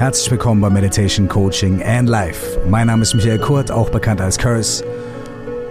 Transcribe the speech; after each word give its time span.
Herzlich 0.00 0.30
willkommen 0.30 0.62
bei 0.62 0.70
Meditation 0.70 1.28
Coaching 1.28 1.82
and 1.82 2.08
Life. 2.08 2.58
Mein 2.70 2.86
Name 2.86 3.02
ist 3.02 3.12
Michael 3.12 3.38
Kurt, 3.38 3.70
auch 3.70 3.90
bekannt 3.90 4.22
als 4.22 4.38
Curse. 4.38 4.82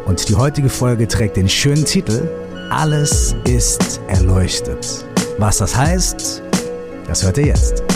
Und 0.05 0.29
die 0.29 0.35
heutige 0.35 0.69
Folge 0.69 1.07
trägt 1.07 1.35
den 1.35 1.49
schönen 1.49 1.83
Titel 1.83 2.29
Alles 2.69 3.35
ist 3.47 3.99
erleuchtet. 4.07 5.03
Was 5.39 5.57
das 5.57 5.75
heißt, 5.75 6.43
das 7.07 7.23
hört 7.23 7.39
ihr 7.39 7.47
jetzt. 7.47 7.88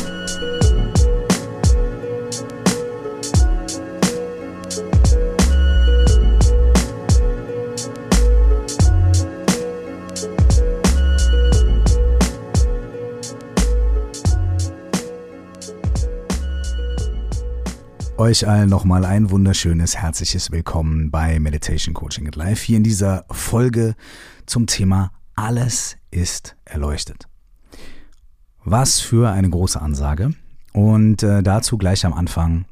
Euch 18.24 18.48
allen 18.48 18.70
nochmal 18.70 19.04
ein 19.04 19.32
wunderschönes, 19.32 19.98
herzliches 19.98 20.50
Willkommen 20.50 21.12
bei 21.12 21.42
Meditation 21.42 21.94
Coaching 21.94 22.26
at 22.26 22.38
Life. 22.38 22.66
Hier 22.66 22.78
in 22.78 22.84
dieser 22.84 23.26
Folge 23.30 23.96
zum 24.46 24.66
Thema 24.66 25.12
Alles 25.36 25.98
ist 26.10 26.56
erleuchtet. 26.64 27.28
Was 28.64 29.02
für 29.02 29.30
eine 29.30 29.50
große 29.50 29.82
Ansage. 29.82 30.34
Und 30.72 31.22
äh, 31.22 31.44
dazu 31.44 31.78
gleich 31.78 32.06
am 32.06 32.14
Anfang 32.14 32.64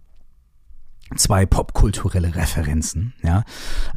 zwei 1.16 1.46
popkulturelle 1.46 2.36
Referenzen. 2.36 3.14
Ja, 3.24 3.44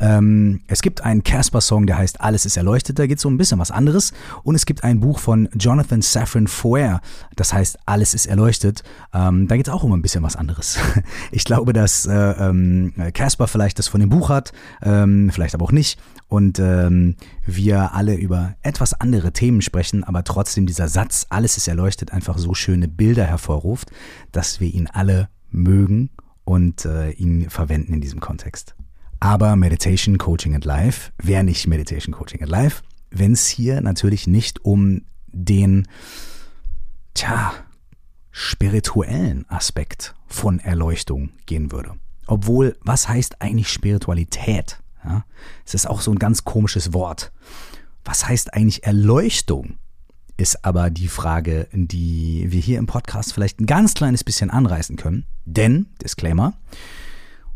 ähm, 0.01 0.61
es 0.67 0.83
gibt 0.83 1.03
einen 1.03 1.23
Casper-Song, 1.23 1.87
der 1.87 1.99
heißt 1.99 2.21
"Alles 2.21 2.47
ist 2.47 2.57
erleuchtet". 2.57 2.99
Da 2.99 3.07
geht 3.07 3.21
so 3.21 3.29
ein 3.29 3.37
bisschen 3.37 3.59
was 3.59 3.71
anderes. 3.71 4.13
Und 4.43 4.55
es 4.55 4.67
gibt 4.67 4.85
ein 4.85 5.01
Buch 5.01 5.19
von 5.19 5.49
Jonathan 5.55 6.03
Safran 6.03 6.47
Foer, 6.47 7.01
das 7.37 7.53
heißt 7.53 7.79
"Alles 7.87 8.15
ist 8.15 8.27
erleuchtet". 8.27 8.83
Ähm, 9.13 9.49
da 9.49 9.57
geht 9.57 9.69
es 9.69 9.73
auch 9.73 9.83
um 9.83 9.93
ein 9.93 10.03
bisschen 10.03 10.23
was 10.23 10.37
anderes. 10.37 10.79
Ich 11.31 11.45
glaube, 11.45 11.73
dass 11.73 12.07
äh, 12.07 12.13
ähm, 12.13 12.93
Casper 13.13 13.49
vielleicht 13.49 13.79
das 13.79 13.89
von 13.89 14.01
dem 14.01 14.09
Buch 14.09 14.29
hat, 14.29 14.53
ähm, 14.83 15.31
vielleicht 15.33 15.55
aber 15.55 15.65
auch 15.65 15.73
nicht. 15.73 15.99
Und 16.29 16.59
ähm, 16.59 17.17
wir 17.45 17.95
alle 17.95 18.15
über 18.15 18.55
etwas 18.63 18.95
andere 18.95 19.33
Themen 19.33 19.63
sprechen, 19.63 20.05
aber 20.05 20.25
trotzdem 20.25 20.67
dieser 20.67 20.89
Satz 20.89 21.27
"Alles 21.31 21.57
ist 21.57 21.69
erleuchtet" 21.69 22.13
einfach 22.13 22.39
so 22.39 22.55
schöne 22.55 22.89
Bilder 22.89 23.25
hervorruft, 23.25 23.91
dass 24.33 24.61
wir 24.61 24.73
ihn 24.73 24.87
alle 24.87 25.29
mögen 25.51 26.11
und 26.45 26.85
äh, 26.85 27.11
ihn 27.11 27.51
verwenden 27.51 27.95
in 27.95 28.01
diesem 28.01 28.21
Kontext. 28.21 28.75
Aber 29.21 29.57
Meditation, 29.57 30.19
Coaching 30.19 30.55
and 30.55 30.65
Life 30.65 31.13
wäre 31.23 31.45
nicht 31.45 31.67
Meditation, 31.67 32.15
Coaching 32.15 32.43
and 32.43 32.51
Life, 32.51 32.83
wenn 33.11 33.33
es 33.33 33.49
hier 33.49 33.81
natürlich 33.81 34.27
nicht 34.27 34.65
um 34.65 35.03
den, 35.29 35.89
tja, 37.15 37.55
spirituellen 38.31 39.49
Aspekt 39.49 40.15
von 40.27 40.59
Erleuchtung 40.59 41.31
gehen 41.47 41.73
würde. 41.73 41.93
Obwohl, 42.27 42.77
was 42.83 43.09
heißt 43.09 43.41
eigentlich 43.41 43.69
Spiritualität? 43.69 44.81
Ja, 45.05 45.25
es 45.65 45.75
ist 45.75 45.87
auch 45.87 46.01
so 46.01 46.11
ein 46.11 46.19
ganz 46.19 46.45
komisches 46.45 46.93
Wort. 46.93 47.33
Was 48.05 48.27
heißt 48.27 48.55
eigentlich 48.55 48.85
Erleuchtung? 48.85 49.79
ist 50.37 50.65
aber 50.65 50.91
die 50.91 51.09
Frage, 51.09 51.69
die 51.73 52.47
wir 52.49 52.61
hier 52.61 52.79
im 52.79 52.87
Podcast 52.87 53.33
vielleicht 53.33 53.61
ein 53.61 53.67
ganz 53.67 53.95
kleines 53.95 54.25
bisschen 54.25 54.51
anreißen 54.51 54.97
können. 54.97 55.27
Denn, 55.45 55.87
Disclaimer, 56.03 56.55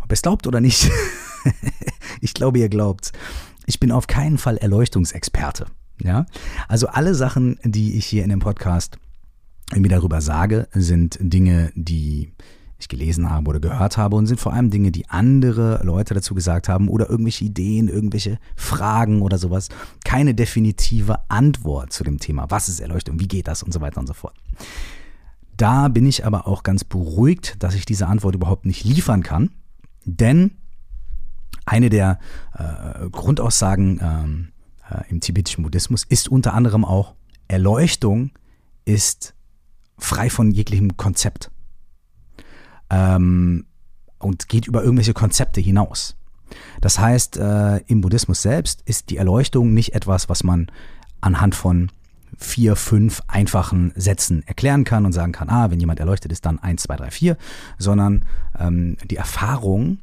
ob 0.00 0.11
ihr 0.11 0.14
es 0.14 0.22
glaubt 0.22 0.47
oder 0.47 0.61
nicht, 0.61 0.91
ich 2.20 2.34
glaube, 2.34 2.58
ihr 2.58 2.69
glaubt, 2.69 3.12
ich 3.67 3.81
bin 3.81 3.92
auf 3.92 4.06
keinen 4.06 4.39
Fall 4.39 4.56
Erleuchtungsexperte. 4.56 5.67
Ja? 6.03 6.27
Also 6.69 6.89
alle 6.89 7.14
Sachen, 7.14 7.59
die 7.64 7.97
ich 7.97 8.06
hier 8.06 8.25
in 8.25 8.31
dem 8.31 8.41
Podcast 8.41 8.98
irgendwie 9.72 9.91
darüber 9.91 10.20
sage, 10.20 10.69
sind 10.72 11.19
Dinge, 11.20 11.72
die 11.75 12.33
ich 12.78 12.89
gelesen 12.89 13.28
habe 13.28 13.48
oder 13.50 13.61
gehört 13.61 13.97
habe 13.97 14.16
und 14.16 14.27
sind 14.27 14.41
vor 14.41 14.53
allem 14.53 14.70
Dinge, 14.70 14.92
die 14.92 15.09
andere 15.09 15.83
Leute 15.84 16.15
dazu 16.15 16.34
gesagt 16.34 16.69
haben 16.69 16.88
oder 16.88 17.10
irgendwelche 17.10 17.44
Ideen, 17.44 17.88
irgendwelche 17.88 18.38
Fragen 18.54 19.21
oder 19.21 19.37
sowas. 19.37 19.69
Keine 20.04 20.34
definitive 20.34 21.19
Antwort 21.28 21.93
zu 21.93 22.04
dem 22.04 22.19
Thema. 22.19 22.47
Was 22.50 22.69
ist 22.69 22.81
Erleuchtung? 22.81 23.19
Wie 23.19 23.28
geht 23.28 23.48
das? 23.48 23.62
Und 23.62 23.72
so 23.72 23.81
weiter 23.81 23.98
und 23.98 24.06
so 24.06 24.15
fort. 24.15 24.34
Da 25.58 25.88
bin 25.88 26.06
ich 26.06 26.24
aber 26.24 26.46
auch 26.46 26.62
ganz 26.62 26.84
beruhigt, 26.84 27.56
dass 27.62 27.74
ich 27.74 27.84
diese 27.84 28.06
Antwort 28.06 28.36
überhaupt 28.36 28.64
nicht 28.64 28.84
liefern 28.84 29.24
kann, 29.24 29.50
denn 30.04 30.52
eine 31.66 31.91
der 31.91 32.20
äh, 32.54 33.10
Grundaussagen 33.10 34.00
ähm, 34.00 34.48
äh, 34.88 35.02
im 35.10 35.20
tibetischen 35.20 35.64
Buddhismus 35.64 36.04
ist 36.04 36.28
unter 36.28 36.54
anderem 36.54 36.84
auch, 36.84 37.14
Erleuchtung 37.48 38.30
ist 38.84 39.34
frei 39.98 40.30
von 40.30 40.52
jeglichem 40.52 40.97
Konzept 40.97 41.50
ähm, 42.88 43.66
und 44.18 44.48
geht 44.48 44.68
über 44.68 44.84
irgendwelche 44.84 45.12
Konzepte 45.12 45.60
hinaus. 45.60 46.16
Das 46.80 47.00
heißt, 47.00 47.36
äh, 47.36 47.78
im 47.88 48.00
Buddhismus 48.00 48.42
selbst 48.42 48.82
ist 48.82 49.10
die 49.10 49.16
Erleuchtung 49.16 49.74
nicht 49.74 49.92
etwas, 49.92 50.28
was 50.28 50.44
man 50.44 50.70
anhand 51.20 51.56
von 51.56 51.91
vier, 52.38 52.76
fünf 52.76 53.21
einfachen 53.26 53.93
Sätzen 53.97 54.43
erklären 54.47 54.84
kann 54.84 55.04
und 55.04 55.12
sagen 55.12 55.32
kann, 55.32 55.50
ah, 55.50 55.71
wenn 55.71 55.81
jemand 55.81 56.00
erleuchtet 56.00 56.32
ist, 56.32 56.47
dann 56.47 56.59
eins, 56.59 56.84
zwei, 56.84 56.97
drei, 56.97 57.10
vier, 57.10 57.37
sondern 57.78 58.25
ähm, 58.59 58.97
die 59.10 59.16
Erfahrung 59.16 59.99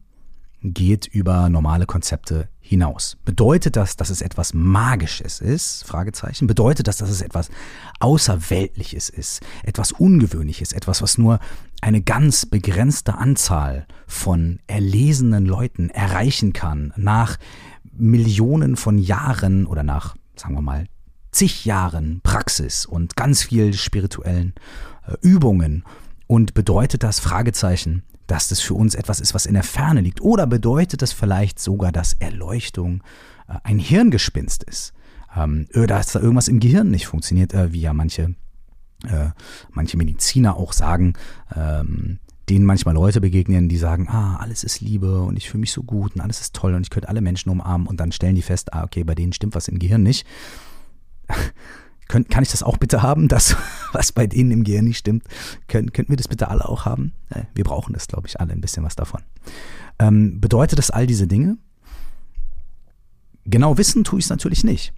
geht 0.61 1.05
über 1.05 1.49
normale 1.49 1.85
Konzepte 1.85 2.49
hinaus. 2.59 3.17
Bedeutet 3.23 3.75
das, 3.75 3.95
dass 3.95 4.09
es 4.09 4.21
etwas 4.21 4.53
Magisches 4.53 5.39
ist? 5.39 5.83
Fragezeichen. 5.85 6.47
Bedeutet 6.47 6.87
das, 6.87 6.97
dass 6.97 7.09
es 7.09 7.21
etwas 7.21 7.49
Außerweltliches 7.99 9.09
ist? 9.09 9.41
Etwas 9.63 9.91
Ungewöhnliches? 9.91 10.73
Etwas, 10.73 11.01
was 11.01 11.17
nur 11.17 11.39
eine 11.81 12.01
ganz 12.01 12.47
begrenzte 12.47 13.15
Anzahl 13.15 13.85
von 14.07 14.59
erlesenen 14.65 15.45
Leuten 15.45 15.89
erreichen 15.91 16.53
kann 16.53 16.91
nach 16.97 17.37
Millionen 17.91 18.75
von 18.75 18.97
Jahren 18.97 19.67
oder 19.67 19.83
nach, 19.83 20.15
sagen 20.35 20.55
wir 20.55 20.61
mal, 20.61 20.87
zig 21.35 21.65
Jahren 21.65 22.21
Praxis 22.23 22.85
und 22.85 23.15
ganz 23.15 23.43
viel 23.43 23.73
spirituellen 23.73 24.53
äh, 25.07 25.13
Übungen. 25.21 25.83
Und 26.27 26.53
bedeutet 26.55 27.03
das 27.03 27.19
Fragezeichen, 27.19 28.01
dass 28.25 28.47
das 28.47 28.59
für 28.59 28.73
uns 28.73 28.95
etwas 28.95 29.19
ist, 29.19 29.35
was 29.35 29.45
in 29.45 29.53
der 29.53 29.63
Ferne 29.63 30.01
liegt? 30.01 30.21
Oder 30.21 30.47
bedeutet 30.47 31.01
das 31.01 31.11
vielleicht 31.11 31.59
sogar, 31.59 31.91
dass 31.91 32.13
Erleuchtung 32.13 33.03
äh, 33.47 33.55
ein 33.63 33.77
Hirngespinst 33.77 34.63
ist? 34.63 34.93
Ähm, 35.35 35.67
dass 35.73 36.13
da 36.13 36.19
irgendwas 36.21 36.47
im 36.47 36.61
Gehirn 36.61 36.89
nicht 36.89 37.07
funktioniert, 37.07 37.53
äh, 37.53 37.73
wie 37.73 37.81
ja 37.81 37.93
manche, 37.93 38.35
äh, 39.03 39.29
manche 39.71 39.97
Mediziner 39.97 40.55
auch 40.55 40.71
sagen, 40.71 41.13
ähm, 41.53 42.19
denen 42.49 42.65
manchmal 42.65 42.93
Leute 42.93 43.19
begegnen, 43.19 43.67
die 43.67 43.77
sagen, 43.77 44.07
ah, 44.07 44.37
alles 44.37 44.63
ist 44.63 44.79
Liebe 44.79 45.21
und 45.21 45.35
ich 45.35 45.49
fühle 45.49 45.61
mich 45.61 45.73
so 45.73 45.83
gut 45.83 46.15
und 46.15 46.21
alles 46.21 46.39
ist 46.39 46.55
toll 46.55 46.73
und 46.73 46.83
ich 46.83 46.89
könnte 46.89 47.09
alle 47.09 47.21
Menschen 47.21 47.49
umarmen 47.49 47.87
und 47.87 47.99
dann 47.99 48.13
stellen 48.13 48.35
die 48.35 48.41
fest, 48.41 48.73
ah, 48.73 48.83
okay, 48.83 49.03
bei 49.03 49.15
denen 49.15 49.33
stimmt 49.33 49.55
was 49.55 49.67
im 49.67 49.79
Gehirn 49.79 50.03
nicht. 50.03 50.25
Könnt, 52.07 52.29
kann 52.29 52.43
ich 52.43 52.51
das 52.51 52.61
auch 52.61 52.77
bitte 52.77 53.01
haben, 53.01 53.27
das, 53.27 53.55
was 53.91 54.11
bei 54.11 54.27
denen 54.27 54.51
im 54.51 54.63
Gehirn 54.63 54.85
nicht 54.85 54.99
stimmt? 54.99 55.23
Können, 55.67 55.91
könnten 55.91 56.11
wir 56.11 56.17
das 56.17 56.27
bitte 56.27 56.49
alle 56.49 56.67
auch 56.69 56.85
haben? 56.85 57.13
Wir 57.55 57.63
brauchen 57.63 57.93
das, 57.93 58.07
glaube 58.07 58.27
ich, 58.27 58.39
alle 58.39 58.53
ein 58.53 58.61
bisschen 58.61 58.83
was 58.83 58.95
davon. 58.95 59.21
Ähm, 59.97 60.39
bedeutet 60.39 60.77
das 60.77 60.91
all 60.91 61.07
diese 61.07 61.27
Dinge? 61.27 61.57
Genau 63.45 63.77
wissen 63.77 64.03
tue 64.03 64.19
ich 64.19 64.25
es 64.25 64.29
natürlich 64.29 64.63
nicht. 64.63 64.93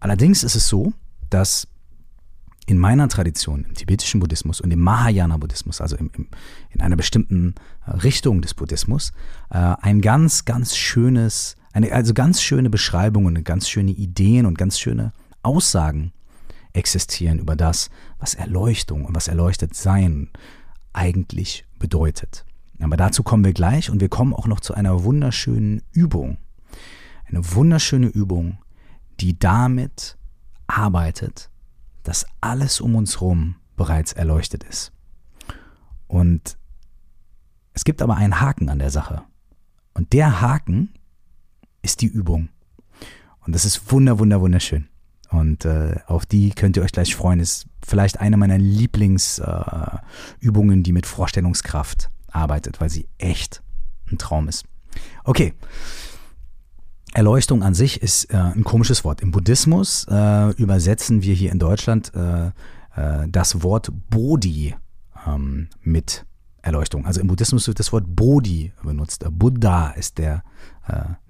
Allerdings 0.00 0.42
ist 0.42 0.56
es 0.56 0.68
so, 0.68 0.92
dass 1.30 1.68
in 2.66 2.78
meiner 2.78 3.08
Tradition, 3.08 3.64
im 3.64 3.74
tibetischen 3.74 4.20
Buddhismus 4.20 4.60
und 4.60 4.72
im 4.72 4.80
Mahayana-Buddhismus, 4.80 5.80
also 5.80 5.96
im, 5.96 6.10
im, 6.14 6.28
in 6.70 6.80
einer 6.80 6.96
bestimmten 6.96 7.54
äh, 7.86 7.92
Richtung 7.92 8.42
des 8.42 8.54
Buddhismus, 8.54 9.12
äh, 9.50 9.74
ein 9.80 10.00
ganz, 10.00 10.44
ganz 10.44 10.76
schönes, 10.76 11.56
eine, 11.72 11.92
also 11.92 12.12
ganz 12.12 12.42
schöne 12.42 12.68
Beschreibungen, 12.68 13.44
ganz 13.44 13.68
schöne 13.68 13.92
Ideen 13.92 14.46
und 14.46 14.58
ganz 14.58 14.80
schöne 14.80 15.12
Aussagen 15.46 16.12
existieren 16.72 17.38
über 17.38 17.56
das, 17.56 17.88
was 18.18 18.34
Erleuchtung 18.34 19.04
und 19.04 19.14
was 19.14 19.28
erleuchtet 19.28 19.74
sein 19.74 20.28
eigentlich 20.92 21.64
bedeutet. 21.78 22.44
Aber 22.80 22.96
dazu 22.96 23.22
kommen 23.22 23.44
wir 23.44 23.54
gleich 23.54 23.90
und 23.90 24.00
wir 24.00 24.08
kommen 24.08 24.34
auch 24.34 24.46
noch 24.46 24.60
zu 24.60 24.74
einer 24.74 25.04
wunderschönen 25.04 25.82
Übung. 25.92 26.36
Eine 27.24 27.54
wunderschöne 27.54 28.08
Übung, 28.08 28.58
die 29.20 29.38
damit 29.38 30.18
arbeitet, 30.66 31.50
dass 32.02 32.26
alles 32.40 32.80
um 32.80 32.94
uns 32.94 33.20
herum 33.20 33.56
bereits 33.76 34.12
erleuchtet 34.12 34.64
ist. 34.64 34.92
Und 36.06 36.58
es 37.72 37.84
gibt 37.84 38.02
aber 38.02 38.16
einen 38.16 38.40
Haken 38.40 38.68
an 38.68 38.78
der 38.78 38.90
Sache. 38.90 39.22
Und 39.94 40.12
der 40.12 40.40
Haken 40.40 40.90
ist 41.82 42.02
die 42.02 42.06
Übung. 42.06 42.48
Und 43.40 43.54
das 43.54 43.64
ist 43.64 43.90
wunder, 43.90 44.18
wunder, 44.18 44.40
wunderschön. 44.40 44.88
Und 45.30 45.64
äh, 45.64 45.96
auf 46.06 46.26
die 46.26 46.50
könnt 46.50 46.76
ihr 46.76 46.82
euch 46.82 46.92
gleich 46.92 47.16
freuen. 47.16 47.40
Ist 47.40 47.66
vielleicht 47.84 48.20
eine 48.20 48.36
meiner 48.36 48.58
Lieblingsübungen, 48.58 50.80
äh, 50.80 50.82
die 50.82 50.92
mit 50.92 51.06
Vorstellungskraft 51.06 52.10
arbeitet, 52.30 52.78
weil 52.80 52.90
sie 52.90 53.08
echt 53.18 53.62
ein 54.10 54.18
Traum 54.18 54.48
ist. 54.48 54.64
Okay. 55.24 55.54
Erleuchtung 57.14 57.62
an 57.62 57.74
sich 57.74 58.02
ist 58.02 58.26
äh, 58.26 58.36
ein 58.36 58.64
komisches 58.64 59.04
Wort. 59.04 59.22
Im 59.22 59.30
Buddhismus 59.30 60.06
äh, 60.10 60.50
übersetzen 60.56 61.22
wir 61.22 61.34
hier 61.34 61.50
in 61.50 61.58
Deutschland 61.58 62.12
äh, 62.14 62.48
äh, 62.48 62.52
das 63.28 63.62
Wort 63.62 63.90
Bodhi 64.10 64.74
ähm, 65.26 65.68
mit 65.82 66.26
Erleuchtung. 66.60 67.06
Also 67.06 67.20
im 67.20 67.28
Buddhismus 67.28 67.68
wird 67.68 67.78
das 67.78 67.92
Wort 67.92 68.04
Bodhi 68.06 68.72
benutzt. 68.82 69.24
Buddha 69.30 69.90
ist 69.90 70.18
der, 70.18 70.42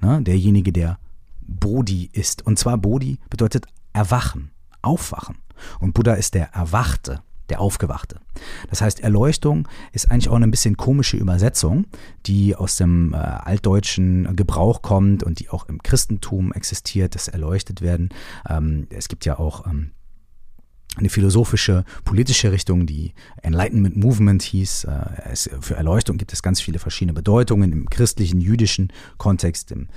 ne, 0.00 0.22
derjenige, 0.22 0.72
der 0.72 0.98
Bodhi 1.42 2.08
ist. 2.10 2.46
Und 2.46 2.58
zwar 2.58 2.78
Bodhi 2.78 3.18
bedeutet 3.28 3.66
erwachen, 3.96 4.50
aufwachen. 4.82 5.38
Und 5.80 5.94
Buddha 5.94 6.14
ist 6.14 6.34
der 6.34 6.52
Erwachte, 6.52 7.22
der 7.48 7.60
Aufgewachte. 7.60 8.20
Das 8.68 8.82
heißt, 8.82 9.00
Erleuchtung 9.00 9.66
ist 9.92 10.10
eigentlich 10.10 10.28
auch 10.28 10.34
eine 10.34 10.48
bisschen 10.48 10.76
komische 10.76 11.16
Übersetzung, 11.16 11.86
die 12.26 12.54
aus 12.54 12.76
dem 12.76 13.14
äh, 13.14 13.16
altdeutschen 13.16 14.36
Gebrauch 14.36 14.82
kommt 14.82 15.22
und 15.22 15.40
die 15.40 15.48
auch 15.48 15.66
im 15.68 15.82
Christentum 15.82 16.52
existiert, 16.52 17.14
das 17.14 17.28
erleuchtet 17.28 17.80
werden. 17.80 18.10
Ähm, 18.48 18.86
es 18.90 19.08
gibt 19.08 19.24
ja 19.24 19.38
auch 19.38 19.66
ähm, 19.66 19.92
eine 20.96 21.08
philosophische, 21.08 21.84
politische 22.04 22.52
Richtung, 22.52 22.86
die 22.86 23.14
Enlightenment 23.42 23.96
Movement 23.96 24.42
hieß. 24.42 24.84
Äh, 24.84 25.30
es, 25.30 25.48
für 25.60 25.76
Erleuchtung 25.76 26.18
gibt 26.18 26.34
es 26.34 26.42
ganz 26.42 26.60
viele 26.60 26.78
verschiedene 26.78 27.14
Bedeutungen 27.14 27.72
im 27.72 27.88
christlichen, 27.88 28.40
jüdischen 28.42 28.92
Kontext, 29.16 29.70
im 29.72 29.88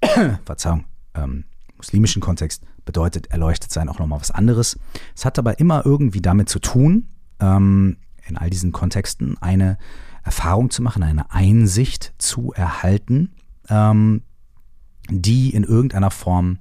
Verzeihung, 0.44 0.84
ähm, 1.14 1.44
muslimischen 1.76 2.22
Kontext 2.22 2.62
bedeutet 2.84 3.28
erleuchtet 3.28 3.70
sein 3.70 3.88
auch 3.88 3.98
nochmal 3.98 4.20
was 4.20 4.30
anderes. 4.30 4.78
Es 5.14 5.24
hat 5.24 5.38
aber 5.38 5.58
immer 5.58 5.84
irgendwie 5.84 6.20
damit 6.20 6.48
zu 6.48 6.58
tun, 6.58 7.08
ähm, 7.40 7.96
in 8.26 8.36
all 8.36 8.50
diesen 8.50 8.72
Kontexten 8.72 9.36
eine 9.40 9.78
Erfahrung 10.24 10.70
zu 10.70 10.82
machen, 10.82 11.02
eine 11.02 11.30
Einsicht 11.30 12.14
zu 12.18 12.52
erhalten, 12.52 13.32
ähm, 13.68 14.22
die 15.08 15.50
in 15.50 15.62
irgendeiner 15.62 16.10
Form 16.10 16.58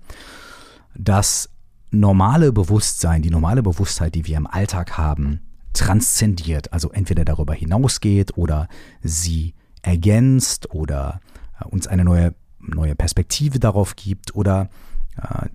das 0.96 1.50
normale 1.92 2.52
Bewusstsein, 2.52 3.22
die 3.22 3.30
normale 3.30 3.64
Bewusstheit, 3.64 4.16
die 4.16 4.26
wir 4.28 4.38
im 4.38 4.48
Alltag 4.48 4.98
haben, 4.98 5.42
transzendiert, 5.74 6.72
also 6.74 6.92
entweder 6.92 7.26
darüber 7.26 7.54
hinausgeht 7.54 8.38
oder 8.38 8.68
sie 9.02 9.54
ergänzt 9.82 10.74
oder 10.74 11.20
äh, 11.60 11.66
uns 11.66 11.88
eine 11.88 12.06
neue, 12.06 12.34
neue 12.60 12.96
Perspektive 12.96 13.60
darauf 13.60 13.96
gibt 13.96 14.36
oder 14.36 14.70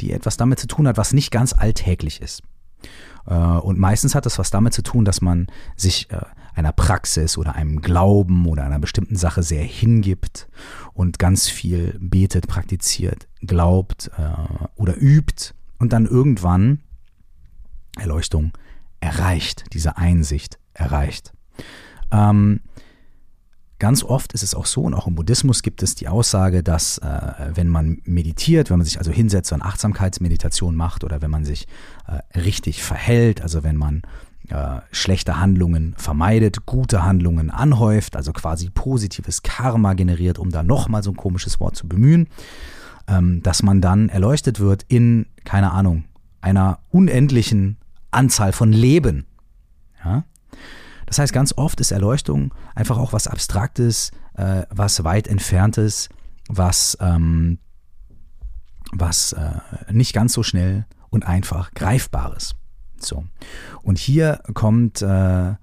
die 0.00 0.12
etwas 0.12 0.36
damit 0.36 0.58
zu 0.58 0.66
tun 0.66 0.88
hat, 0.88 0.96
was 0.96 1.12
nicht 1.12 1.30
ganz 1.30 1.52
alltäglich 1.52 2.20
ist. 2.20 2.42
Äh, 3.26 3.34
und 3.34 3.78
meistens 3.78 4.14
hat 4.14 4.26
es 4.26 4.38
was 4.38 4.50
damit 4.50 4.74
zu 4.74 4.82
tun, 4.82 5.04
dass 5.04 5.20
man 5.20 5.46
sich 5.76 6.08
einer 6.54 6.72
Praxis 6.72 7.38
oder 7.38 7.54
einem 7.54 7.80
Glauben 7.80 8.46
oder 8.46 8.64
einer 8.64 8.78
bestimmten 8.78 9.16
Sache 9.16 9.42
sehr 9.42 9.62
hingibt 9.62 10.48
und 10.92 11.18
ganz 11.18 11.48
viel 11.48 11.96
betet, 12.00 12.48
praktiziert, 12.48 13.28
glaubt 13.40 14.10
oder 14.74 15.00
übt 15.00 15.54
und 15.78 15.92
dann 15.92 16.06
irgendwann 16.06 16.80
Erleuchtung 17.96 18.52
erreicht, 19.00 19.64
diese 19.72 19.96
Einsicht 19.96 20.58
erreicht. 20.74 21.32
Ähm, 22.10 22.60
ganz 23.80 24.04
oft 24.04 24.32
ist 24.34 24.44
es 24.44 24.54
auch 24.54 24.66
so, 24.66 24.82
und 24.82 24.94
auch 24.94 25.08
im 25.08 25.16
Buddhismus 25.16 25.62
gibt 25.62 25.82
es 25.82 25.96
die 25.96 26.06
Aussage, 26.06 26.62
dass 26.62 26.98
äh, 26.98 27.50
wenn 27.54 27.66
man 27.66 28.00
meditiert, 28.04 28.70
wenn 28.70 28.78
man 28.78 28.84
sich 28.84 28.98
also 28.98 29.10
hinsetzt 29.10 29.52
und 29.52 29.62
Achtsamkeitsmeditation 29.62 30.76
macht 30.76 31.02
oder 31.02 31.20
wenn 31.20 31.30
man 31.30 31.44
sich 31.44 31.66
äh, 32.06 32.38
richtig 32.38 32.84
verhält, 32.84 33.42
also 33.42 33.64
wenn 33.64 33.76
man 33.76 34.02
äh, 34.50 34.80
schlechte 34.92 35.40
Handlungen 35.40 35.94
vermeidet, 35.96 36.66
gute 36.66 37.04
Handlungen 37.04 37.50
anhäuft, 37.50 38.16
also 38.16 38.32
quasi 38.32 38.70
positives 38.70 39.42
Karma 39.42 39.94
generiert, 39.94 40.38
um 40.38 40.50
da 40.50 40.62
nochmal 40.62 41.02
so 41.02 41.10
ein 41.10 41.16
komisches 41.16 41.58
Wort 41.58 41.74
zu 41.74 41.88
bemühen, 41.88 42.28
ähm, 43.08 43.42
dass 43.42 43.62
man 43.62 43.80
dann 43.80 44.08
erleuchtet 44.08 44.60
wird 44.60 44.84
in, 44.88 45.26
keine 45.44 45.72
Ahnung, 45.72 46.04
einer 46.42 46.78
unendlichen 46.90 47.78
Anzahl 48.10 48.52
von 48.52 48.72
Leben. 48.72 49.26
Ja? 50.04 50.24
Das 51.10 51.18
heißt, 51.18 51.32
ganz 51.32 51.52
oft 51.56 51.80
ist 51.80 51.90
Erleuchtung 51.90 52.54
einfach 52.76 52.96
auch 52.96 53.12
was 53.12 53.26
Abstraktes, 53.26 54.12
äh, 54.34 54.62
was 54.70 55.02
weit 55.02 55.26
entferntes, 55.26 56.08
was, 56.48 56.96
ähm, 57.00 57.58
was 58.92 59.32
äh, 59.32 59.58
nicht 59.90 60.12
ganz 60.12 60.32
so 60.34 60.44
schnell 60.44 60.86
und 61.10 61.26
einfach 61.26 61.74
greifbares. 61.74 62.54
So. 62.96 63.24
Und 63.82 63.98
hier 63.98 64.40
kommt 64.54 65.02
äh, 65.02 65.54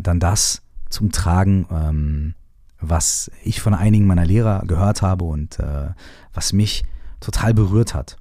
dann 0.00 0.18
das 0.18 0.62
zum 0.88 1.12
Tragen, 1.12 1.66
ähm, 1.70 2.34
was 2.80 3.30
ich 3.44 3.60
von 3.60 3.74
einigen 3.74 4.06
meiner 4.06 4.24
Lehrer 4.24 4.62
gehört 4.66 5.02
habe 5.02 5.26
und 5.26 5.58
äh, 5.58 5.90
was 6.32 6.54
mich 6.54 6.84
total 7.20 7.52
berührt 7.52 7.92
hat. 7.92 8.16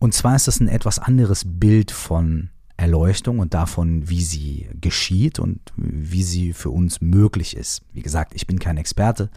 Und 0.00 0.14
zwar 0.14 0.34
ist 0.34 0.48
das 0.48 0.58
ein 0.58 0.66
etwas 0.66 0.98
anderes 0.98 1.44
Bild 1.46 1.92
von 1.92 2.50
Erleuchtung 2.76 3.38
und 3.38 3.54
davon, 3.54 4.08
wie 4.08 4.22
sie 4.22 4.68
geschieht 4.80 5.38
und 5.38 5.60
wie 5.76 6.22
sie 6.22 6.52
für 6.52 6.70
uns 6.70 7.00
möglich 7.00 7.56
ist. 7.56 7.82
Wie 7.92 8.02
gesagt, 8.02 8.34
ich 8.34 8.46
bin 8.46 8.58
kein 8.58 8.76
Experte. 8.76 9.30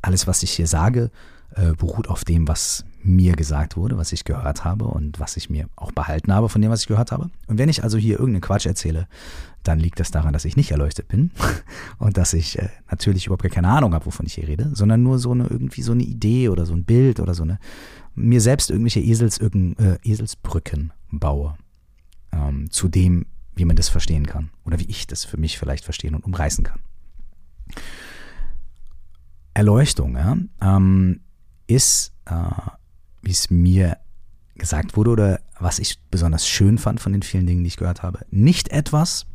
Alles, 0.00 0.26
was 0.26 0.42
ich 0.42 0.50
hier 0.50 0.66
sage, 0.66 1.10
äh, 1.54 1.74
beruht 1.74 2.08
auf 2.08 2.24
dem, 2.24 2.48
was 2.48 2.84
mir 3.04 3.34
gesagt 3.34 3.76
wurde, 3.76 3.98
was 3.98 4.12
ich 4.12 4.24
gehört 4.24 4.64
habe 4.64 4.86
und 4.86 5.20
was 5.20 5.36
ich 5.36 5.50
mir 5.50 5.68
auch 5.76 5.92
behalten 5.92 6.32
habe 6.32 6.48
von 6.48 6.62
dem, 6.62 6.70
was 6.70 6.82
ich 6.82 6.88
gehört 6.88 7.12
habe. 7.12 7.30
Und 7.46 7.58
wenn 7.58 7.68
ich 7.68 7.84
also 7.84 7.98
hier 7.98 8.18
irgendeinen 8.18 8.42
Quatsch 8.42 8.66
erzähle, 8.66 9.06
dann 9.62 9.78
liegt 9.78 10.00
das 10.00 10.10
daran, 10.10 10.32
dass 10.32 10.44
ich 10.44 10.56
nicht 10.56 10.70
erleuchtet 10.70 11.08
bin 11.08 11.30
und 11.98 12.16
dass 12.16 12.32
ich 12.32 12.58
äh, 12.58 12.68
natürlich 12.90 13.26
überhaupt 13.26 13.48
keine 13.50 13.68
Ahnung 13.68 13.94
habe, 13.94 14.06
wovon 14.06 14.26
ich 14.26 14.34
hier 14.34 14.48
rede, 14.48 14.70
sondern 14.72 15.02
nur 15.02 15.18
so 15.18 15.32
eine 15.32 15.46
irgendwie 15.46 15.82
so 15.82 15.92
eine 15.92 16.02
Idee 16.02 16.48
oder 16.48 16.66
so 16.66 16.74
ein 16.74 16.84
Bild 16.84 17.20
oder 17.20 17.34
so 17.34 17.42
eine 17.44 17.58
mir 18.14 18.40
selbst 18.40 18.70
irgendwelche 18.70 19.00
Esels, 19.00 19.38
äh, 19.38 19.98
Eselsbrücken 20.02 20.92
baue 21.10 21.54
ähm, 22.32 22.70
zu 22.70 22.88
dem, 22.88 23.26
wie 23.54 23.64
man 23.64 23.76
das 23.76 23.88
verstehen 23.88 24.26
kann 24.26 24.50
oder 24.64 24.78
wie 24.78 24.86
ich 24.86 25.06
das 25.06 25.24
für 25.24 25.36
mich 25.36 25.58
vielleicht 25.58 25.84
verstehen 25.84 26.14
und 26.14 26.24
umreißen 26.24 26.64
kann. 26.64 26.80
Erleuchtung 29.54 30.16
ja, 30.16 30.36
ähm, 30.60 31.20
ist, 31.66 32.12
äh, 32.26 32.34
wie 33.22 33.30
es 33.30 33.50
mir 33.50 33.98
gesagt 34.54 34.96
wurde 34.96 35.10
oder 35.10 35.40
was 35.58 35.78
ich 35.78 35.98
besonders 36.10 36.46
schön 36.46 36.78
fand 36.78 37.00
von 37.00 37.12
den 37.12 37.22
vielen 37.22 37.46
Dingen, 37.46 37.62
die 37.62 37.68
ich 37.68 37.76
gehört 37.76 38.02
habe, 38.02 38.24
nicht 38.30 38.68
etwas, 38.68 39.26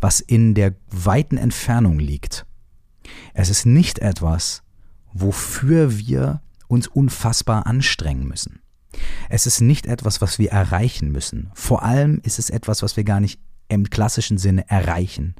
was 0.00 0.20
in 0.20 0.54
der 0.54 0.74
weiten 0.90 1.36
Entfernung 1.36 1.98
liegt. 1.98 2.46
Es 3.34 3.48
ist 3.48 3.66
nicht 3.66 3.98
etwas, 3.98 4.62
wofür 5.12 5.98
wir 5.98 6.42
uns 6.68 6.86
unfassbar 6.88 7.66
anstrengen 7.66 8.26
müssen. 8.26 8.60
Es 9.28 9.46
ist 9.46 9.60
nicht 9.60 9.86
etwas, 9.86 10.20
was 10.20 10.38
wir 10.38 10.50
erreichen 10.50 11.10
müssen. 11.12 11.50
Vor 11.54 11.82
allem 11.82 12.20
ist 12.24 12.38
es 12.38 12.50
etwas, 12.50 12.82
was 12.82 12.96
wir 12.96 13.04
gar 13.04 13.20
nicht 13.20 13.40
im 13.68 13.88
klassischen 13.88 14.38
Sinne 14.38 14.68
erreichen 14.68 15.34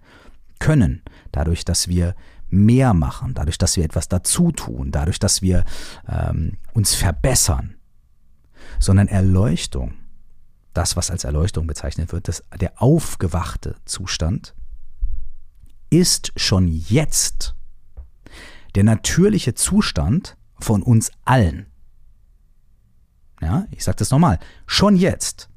können, 0.58 1.02
dadurch, 1.32 1.64
dass 1.64 1.88
wir 1.88 2.14
mehr 2.48 2.94
machen, 2.94 3.34
dadurch, 3.34 3.58
dass 3.58 3.76
wir 3.76 3.84
etwas 3.84 4.08
dazu 4.08 4.52
tun, 4.52 4.90
dadurch, 4.92 5.18
dass 5.18 5.42
wir 5.42 5.64
ähm, 6.08 6.58
uns 6.72 6.94
verbessern, 6.94 7.74
sondern 8.78 9.08
Erleuchtung, 9.08 9.94
das, 10.74 10.96
was 10.96 11.10
als 11.10 11.24
Erleuchtung 11.24 11.66
bezeichnet 11.66 12.12
wird, 12.12 12.28
das, 12.28 12.44
der 12.60 12.80
aufgewachte 12.80 13.76
Zustand, 13.84 14.54
ist 15.90 16.32
schon 16.36 16.68
jetzt 16.68 17.54
der 18.74 18.84
natürliche 18.84 19.54
Zustand 19.54 20.36
von 20.58 20.82
uns 20.82 21.10
allen. 21.24 21.66
Ja, 23.42 23.66
ich 23.72 23.82
sage 23.82 23.96
das 23.96 24.10
nochmal. 24.10 24.38
Schon 24.66 24.96
jetzt 24.96 25.50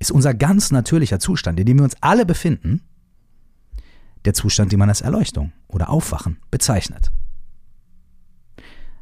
ist 0.00 0.10
unser 0.10 0.32
ganz 0.32 0.70
natürlicher 0.70 1.20
Zustand, 1.20 1.60
in 1.60 1.66
dem 1.66 1.78
wir 1.78 1.84
uns 1.84 1.96
alle 2.00 2.24
befinden, 2.24 2.82
der 4.24 4.34
Zustand, 4.34 4.72
den 4.72 4.78
man 4.78 4.88
als 4.88 5.02
Erleuchtung 5.02 5.52
oder 5.68 5.90
Aufwachen 5.90 6.38
bezeichnet. 6.50 7.12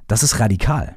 Das 0.09 0.23
ist 0.23 0.41
radikal. 0.41 0.97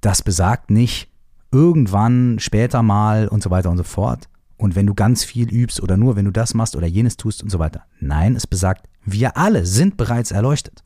Das 0.00 0.22
besagt 0.22 0.70
nicht 0.70 1.10
irgendwann, 1.52 2.38
später 2.38 2.82
mal 2.82 3.28
und 3.28 3.42
so 3.42 3.50
weiter 3.50 3.70
und 3.70 3.76
so 3.76 3.84
fort. 3.84 4.28
Und 4.56 4.74
wenn 4.74 4.86
du 4.86 4.94
ganz 4.94 5.24
viel 5.24 5.52
übst 5.52 5.82
oder 5.82 5.96
nur 5.96 6.16
wenn 6.16 6.24
du 6.24 6.30
das 6.30 6.54
machst 6.54 6.74
oder 6.76 6.86
jenes 6.86 7.16
tust 7.16 7.42
und 7.42 7.50
so 7.50 7.58
weiter. 7.58 7.84
Nein, 8.00 8.36
es 8.36 8.46
besagt, 8.46 8.88
wir 9.04 9.36
alle 9.36 9.66
sind 9.66 9.96
bereits 9.96 10.30
erleuchtet. 10.30 10.84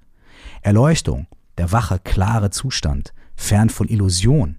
Erleuchtung, 0.62 1.26
der 1.58 1.72
wache, 1.72 1.98
klare 1.98 2.50
Zustand, 2.50 3.12
fern 3.36 3.70
von 3.70 3.88
Illusion, 3.88 4.56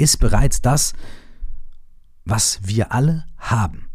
ist 0.00 0.18
bereits 0.18 0.62
das, 0.62 0.94
was 2.24 2.60
wir 2.62 2.92
alle 2.92 3.26
haben. 3.38 3.90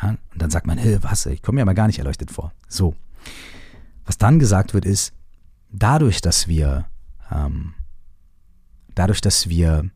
Ja, 0.00 0.10
und 0.10 0.42
dann 0.42 0.50
sagt 0.50 0.66
man, 0.66 0.78
hey, 0.78 0.98
was, 1.02 1.26
ich 1.26 1.42
komme 1.42 1.56
mir 1.56 1.62
aber 1.62 1.74
gar 1.74 1.86
nicht 1.86 1.98
erleuchtet 1.98 2.30
vor. 2.30 2.52
So. 2.68 2.94
Was 4.04 4.18
dann 4.18 4.38
gesagt 4.38 4.74
wird, 4.74 4.84
ist, 4.84 5.12
dadurch, 5.70 6.20
dass 6.20 6.48
wir, 6.48 6.86
ähm, 7.30 7.74
dadurch, 8.94 9.20
dass 9.20 9.48
wir 9.48 9.90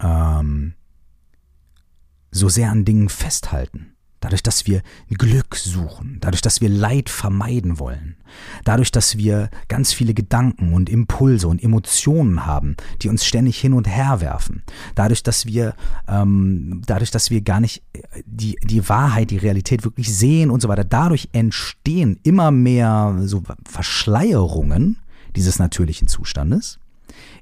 ähm, 0.00 0.74
so 2.30 2.48
sehr 2.48 2.70
an 2.70 2.84
Dingen 2.84 3.08
festhalten, 3.08 3.95
dadurch, 4.26 4.42
dass 4.42 4.66
wir 4.66 4.82
Glück 5.08 5.54
suchen, 5.54 6.18
dadurch, 6.20 6.40
dass 6.40 6.60
wir 6.60 6.68
Leid 6.68 7.10
vermeiden 7.10 7.78
wollen, 7.78 8.16
dadurch, 8.64 8.90
dass 8.90 9.16
wir 9.16 9.50
ganz 9.68 9.92
viele 9.92 10.14
Gedanken 10.14 10.72
und 10.72 10.90
Impulse 10.90 11.46
und 11.46 11.62
Emotionen 11.62 12.44
haben, 12.44 12.74
die 13.02 13.08
uns 13.08 13.24
ständig 13.24 13.56
hin 13.60 13.72
und 13.72 13.86
her 13.86 14.20
werfen, 14.20 14.64
dadurch, 14.96 15.22
dass 15.22 15.46
wir, 15.46 15.76
ähm, 16.08 16.82
dadurch, 16.86 17.12
dass 17.12 17.30
wir 17.30 17.40
gar 17.42 17.60
nicht 17.60 17.84
die, 18.24 18.58
die 18.64 18.88
Wahrheit, 18.88 19.30
die 19.30 19.38
Realität 19.38 19.84
wirklich 19.84 20.12
sehen 20.12 20.50
und 20.50 20.60
so 20.60 20.66
weiter, 20.66 20.82
dadurch 20.82 21.28
entstehen 21.30 22.18
immer 22.24 22.50
mehr 22.50 23.16
so 23.26 23.44
Verschleierungen 23.64 24.98
dieses 25.36 25.60
natürlichen 25.60 26.08
Zustandes. 26.08 26.80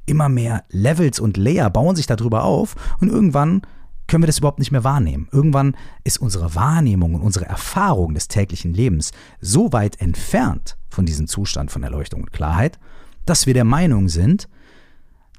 Immer 0.05 0.29
mehr 0.29 0.65
Levels 0.69 1.19
und 1.19 1.39
Layer 1.39 1.71
bauen 1.71 1.97
sich 1.97 2.07
darüber 2.07 2.45
auf 2.45 2.77
und 3.01 3.09
irgendwann 3.09 3.63
können 4.07 4.23
wir 4.23 4.27
das 4.27 4.39
überhaupt 4.39 4.59
nicht 4.59 4.73
mehr 4.73 4.85
wahrnehmen. 4.85 5.29
Irgendwann 5.33 5.77
ist 6.05 6.19
unsere 6.19 6.55
Wahrnehmung 6.55 7.15
und 7.15 7.23
unsere 7.23 7.47
Erfahrung 7.47 8.15
des 8.15 8.29
täglichen 8.29 8.75
Lebens 8.75 9.13
so 9.41 9.73
weit 9.73 10.01
entfernt 10.01 10.77
von 10.91 11.07
diesem 11.07 11.27
Zustand 11.27 11.71
von 11.71 11.83
Erleuchtung 11.83 12.23
und 12.23 12.33
Klarheit, 12.33 12.79
dass 13.25 13.47
wir 13.47 13.55
der 13.55 13.65
Meinung 13.65 14.09
sind, 14.09 14.49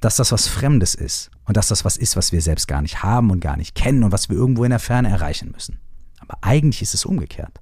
dass 0.01 0.17
das 0.17 0.31
was 0.31 0.47
Fremdes 0.47 0.95
ist 0.95 1.31
und 1.45 1.57
dass 1.57 1.67
das 1.67 1.85
was 1.85 1.97
ist, 1.97 2.15
was 2.15 2.31
wir 2.31 2.41
selbst 2.41 2.67
gar 2.67 2.81
nicht 2.81 3.03
haben 3.03 3.31
und 3.31 3.39
gar 3.39 3.57
nicht 3.57 3.75
kennen 3.75 4.03
und 4.03 4.11
was 4.11 4.29
wir 4.29 4.35
irgendwo 4.35 4.63
in 4.63 4.71
der 4.71 4.79
Ferne 4.79 5.09
erreichen 5.09 5.51
müssen. 5.51 5.79
Aber 6.19 6.37
eigentlich 6.41 6.81
ist 6.81 6.93
es 6.93 7.05
umgekehrt. 7.05 7.61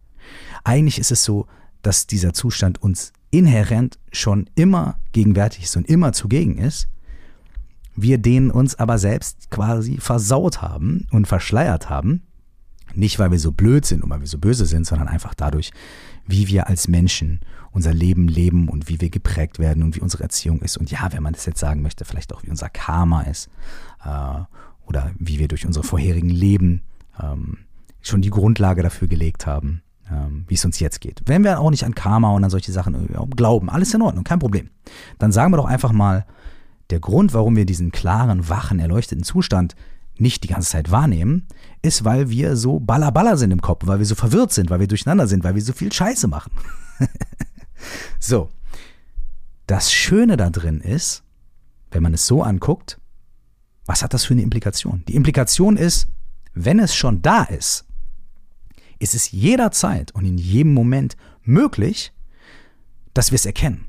Eigentlich 0.64 1.00
ist 1.00 1.12
es 1.12 1.24
so, 1.24 1.48
dass 1.82 2.08
dieser 2.08 2.34
Zustand 2.34 2.82
uns 2.82 3.12
inhärent 3.30 4.00
schon 4.12 4.50
immer 4.56 5.00
gegenwärtig 5.12 5.66
ist 5.66 5.76
und 5.76 5.88
immer 5.90 6.14
zugegen 6.14 6.58
ist 6.58 6.88
wir 7.96 8.18
den 8.18 8.52
uns 8.52 8.76
aber 8.76 8.98
selbst 8.98 9.50
quasi 9.52 9.98
versaut 9.98 10.62
haben 10.62 11.08
und 11.12 11.28
verschleiert 11.28 11.90
haben. 11.90 12.24
Nicht, 12.96 13.18
weil 13.20 13.32
wir 13.32 13.40
so 13.40 13.52
blöd 13.52 13.86
sind 13.86 14.04
und 14.04 14.10
weil 14.10 14.20
wir 14.20 14.28
so 14.28 14.38
böse 14.38 14.66
sind, 14.66 14.86
sondern 14.86 15.08
einfach 15.08 15.34
dadurch, 15.34 15.72
wie 16.28 16.48
wir 16.48 16.68
als 16.68 16.88
Menschen 16.88 17.40
unser 17.72 17.94
Leben 17.94 18.28
leben 18.28 18.70
und 18.70 18.88
wie 18.88 19.02
wir 19.02 19.10
geprägt 19.10 19.58
werden 19.58 19.84
und 19.84 19.96
wie 19.96 20.00
unsere 20.00 20.24
Erziehung 20.24 20.62
ist. 20.62 20.78
Und 20.78 20.92
ja, 20.92 21.12
wenn 21.12 21.24
man 21.24 21.34
das 21.34 21.46
jetzt 21.46 21.60
sagen 21.60 21.82
möchte, 21.82 22.06
vielleicht 22.06 22.34
auch 22.34 22.44
wie 22.44 22.50
unser 22.50 22.70
Karma 22.70 23.24
ist 23.24 23.50
äh, 24.06 24.44
oder 24.86 25.12
wie 25.18 25.40
wir 25.40 25.48
durch 25.48 25.66
unsere 25.66 25.84
vorherigen 25.84 26.30
Leben 26.30 26.84
ähm, 27.20 27.58
schon 28.02 28.22
die 28.22 28.30
Grundlage 28.30 28.84
dafür 28.84 29.08
gelegt 29.08 29.48
haben, 29.48 29.82
ähm, 30.12 30.46
wie 30.48 30.54
es 30.54 30.66
uns 30.66 30.80
jetzt 30.80 31.02
geht. 31.02 31.24
Wenn 31.26 31.44
wir 31.44 31.60
auch 31.60 31.72
nicht 31.72 31.86
an 31.86 31.96
Karma 31.96 32.32
und 32.32 32.44
an 32.44 32.50
solche 32.50 32.72
Sachen 32.72 33.10
äh, 33.10 33.36
glauben, 33.36 33.70
alles 33.70 33.94
in 33.94 34.02
Ordnung, 34.02 34.24
kein 34.24 34.40
Problem. 34.40 34.70
Dann 35.18 35.32
sagen 35.32 35.52
wir 35.52 35.58
doch 35.58 35.66
einfach 35.66 35.92
mal, 35.92 36.26
der 36.90 37.00
Grund, 37.00 37.34
warum 37.34 37.56
wir 37.56 37.66
diesen 37.66 37.92
klaren, 37.92 38.50
wachen, 38.50 38.80
erleuchteten 38.80 39.24
Zustand 39.24 39.76
nicht 40.18 40.44
die 40.44 40.48
ganze 40.48 40.70
Zeit 40.70 40.92
wahrnehmen, 40.92 41.48
ist, 41.82 42.04
weil 42.04 42.30
wir 42.30 42.56
so 42.56 42.80
ballerballer 42.80 43.38
sind 43.38 43.52
im 43.52 43.62
Kopf, 43.62 43.88
weil 43.88 44.00
wir 44.00 44.06
so 44.06 44.16
verwirrt 44.16 44.52
sind, 44.52 44.70
weil 44.70 44.80
wir 44.80 44.88
durcheinander 44.88 45.28
sind, 45.28 45.44
weil 45.44 45.56
wir 45.56 45.62
so 45.62 45.74
viel 45.74 45.92
Scheiße 45.92 46.28
machen. 46.28 46.52
so. 48.20 48.50
Das 49.66 49.92
Schöne 49.92 50.38
da 50.38 50.50
drin 50.50 50.82
ist, 50.82 51.24
wenn 51.92 52.04
man 52.04 52.14
es 52.14 52.28
so 52.28 52.44
anguckt, 52.44 53.00
was 53.86 54.04
hat 54.04 54.14
das 54.14 54.26
für 54.26 54.34
eine 54.34 54.44
Implikation? 54.44 55.04
Die 55.08 55.16
Implikation 55.16 55.78
ist, 55.78 56.08
wenn 56.54 56.80
es 56.80 56.96
schon 56.96 57.22
da 57.22 57.44
ist, 57.44 57.86
ist 59.00 59.16
es 59.16 59.32
jederzeit 59.32 60.14
und 60.14 60.26
in 60.26 60.38
jedem 60.38 60.74
Moment 60.74 61.18
möglich, 61.44 62.14
dass 63.14 63.32
wir 63.32 63.36
es 63.36 63.46
erkennen. 63.46 63.86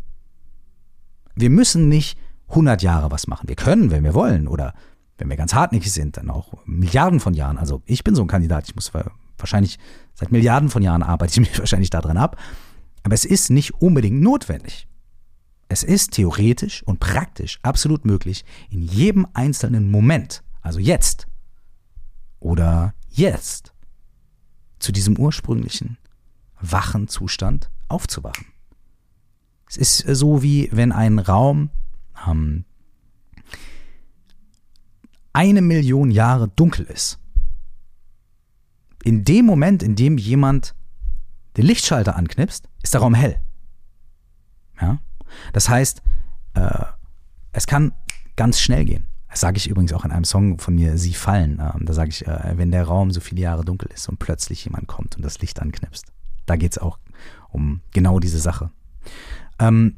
Wir 1.34 1.50
müssen 1.50 1.88
nicht 1.88 2.18
100 2.48 2.82
Jahre 2.82 3.10
was 3.10 3.26
machen. 3.26 3.48
Wir 3.48 3.56
können, 3.56 3.90
wenn 3.90 4.04
wir 4.04 4.14
wollen, 4.14 4.48
oder 4.48 4.74
wenn 5.18 5.28
wir 5.28 5.36
ganz 5.36 5.54
hartnäckig 5.54 5.92
sind, 5.92 6.16
dann 6.16 6.30
auch 6.30 6.54
Milliarden 6.66 7.20
von 7.20 7.34
Jahren. 7.34 7.58
Also 7.58 7.82
ich 7.86 8.04
bin 8.04 8.14
so 8.14 8.22
ein 8.22 8.28
Kandidat, 8.28 8.68
ich 8.68 8.74
muss 8.74 8.92
wahrscheinlich, 9.38 9.78
seit 10.14 10.32
Milliarden 10.32 10.68
von 10.68 10.82
Jahren 10.82 11.02
arbeite 11.02 11.32
ich 11.32 11.40
mich 11.48 11.58
wahrscheinlich 11.58 11.90
daran 11.90 12.16
ab. 12.16 12.36
Aber 13.02 13.14
es 13.14 13.24
ist 13.24 13.50
nicht 13.50 13.74
unbedingt 13.74 14.20
notwendig. 14.20 14.88
Es 15.68 15.82
ist 15.82 16.12
theoretisch 16.12 16.82
und 16.84 17.00
praktisch 17.00 17.58
absolut 17.62 18.04
möglich, 18.04 18.44
in 18.70 18.82
jedem 18.82 19.26
einzelnen 19.32 19.90
Moment, 19.90 20.42
also 20.60 20.78
jetzt 20.78 21.26
oder 22.38 22.94
jetzt, 23.08 23.72
zu 24.78 24.92
diesem 24.92 25.16
ursprünglichen 25.16 25.96
wachen 26.60 27.08
Zustand 27.08 27.70
aufzuwachen. 27.88 28.46
Es 29.68 29.76
ist 29.76 29.98
so 30.16 30.42
wie 30.42 30.68
wenn 30.72 30.92
ein 30.92 31.18
Raum 31.18 31.70
ähm, 32.26 32.64
eine 35.32 35.62
Million 35.62 36.10
Jahre 36.10 36.48
dunkel 36.48 36.86
ist. 36.86 37.18
In 39.02 39.24
dem 39.24 39.44
Moment, 39.44 39.82
in 39.82 39.96
dem 39.96 40.16
jemand 40.16 40.74
den 41.56 41.66
Lichtschalter 41.66 42.16
anknipst, 42.16 42.68
ist 42.82 42.94
der 42.94 43.00
Raum 43.00 43.14
hell. 43.14 43.40
Ja? 44.80 44.98
Das 45.52 45.68
heißt, 45.68 46.02
äh, 46.54 46.84
es 47.52 47.66
kann 47.66 47.92
ganz 48.36 48.60
schnell 48.60 48.84
gehen. 48.84 49.06
Das 49.28 49.40
sage 49.40 49.56
ich 49.56 49.68
übrigens 49.68 49.92
auch 49.92 50.04
in 50.04 50.12
einem 50.12 50.24
Song 50.24 50.58
von 50.58 50.76
mir, 50.76 50.96
Sie 50.96 51.12
fallen. 51.12 51.60
Ähm, 51.60 51.86
da 51.86 51.92
sage 51.92 52.10
ich, 52.10 52.26
äh, 52.26 52.56
wenn 52.56 52.70
der 52.70 52.84
Raum 52.84 53.10
so 53.10 53.20
viele 53.20 53.40
Jahre 53.40 53.64
dunkel 53.64 53.90
ist 53.92 54.08
und 54.08 54.18
plötzlich 54.18 54.64
jemand 54.64 54.86
kommt 54.86 55.16
und 55.16 55.24
das 55.24 55.40
Licht 55.40 55.60
anknipst. 55.60 56.12
Da 56.46 56.56
geht 56.56 56.72
es 56.72 56.78
auch 56.78 56.98
um 57.50 57.80
genau 57.92 58.20
diese 58.20 58.38
Sache. 58.38 58.70
Ähm, 59.58 59.96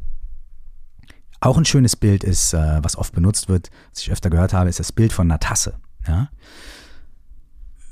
auch 1.46 1.56
ein 1.56 1.64
schönes 1.64 1.96
Bild 1.96 2.24
ist, 2.24 2.52
äh, 2.54 2.78
was 2.82 2.96
oft 2.96 3.14
benutzt 3.14 3.48
wird, 3.48 3.70
was 3.90 4.02
ich 4.02 4.10
öfter 4.10 4.30
gehört 4.30 4.52
habe, 4.52 4.68
ist 4.68 4.80
das 4.80 4.92
Bild 4.92 5.12
von 5.12 5.30
einer 5.30 5.40
Tasse. 5.40 5.74
Ja? 6.06 6.28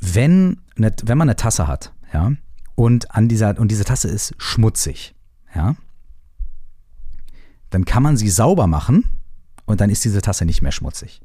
Wenn, 0.00 0.61
eine, 0.76 0.94
wenn 1.04 1.18
man 1.18 1.28
eine 1.28 1.37
Tasse 1.37 1.66
hat, 1.66 1.92
ja, 2.12 2.32
und 2.75 3.14
an 3.14 3.28
dieser, 3.28 3.58
und 3.58 3.70
diese 3.70 3.84
Tasse 3.84 4.08
ist 4.08 4.34
schmutzig, 4.38 5.14
ja, 5.54 5.76
dann 7.70 7.84
kann 7.84 8.02
man 8.02 8.16
sie 8.16 8.28
sauber 8.28 8.66
machen 8.66 9.04
und 9.64 9.80
dann 9.80 9.90
ist 9.90 10.04
diese 10.04 10.23
Tasse 10.23 10.44
nicht 10.44 10.62
mehr 10.62 10.73
schmutzig. 10.73 11.20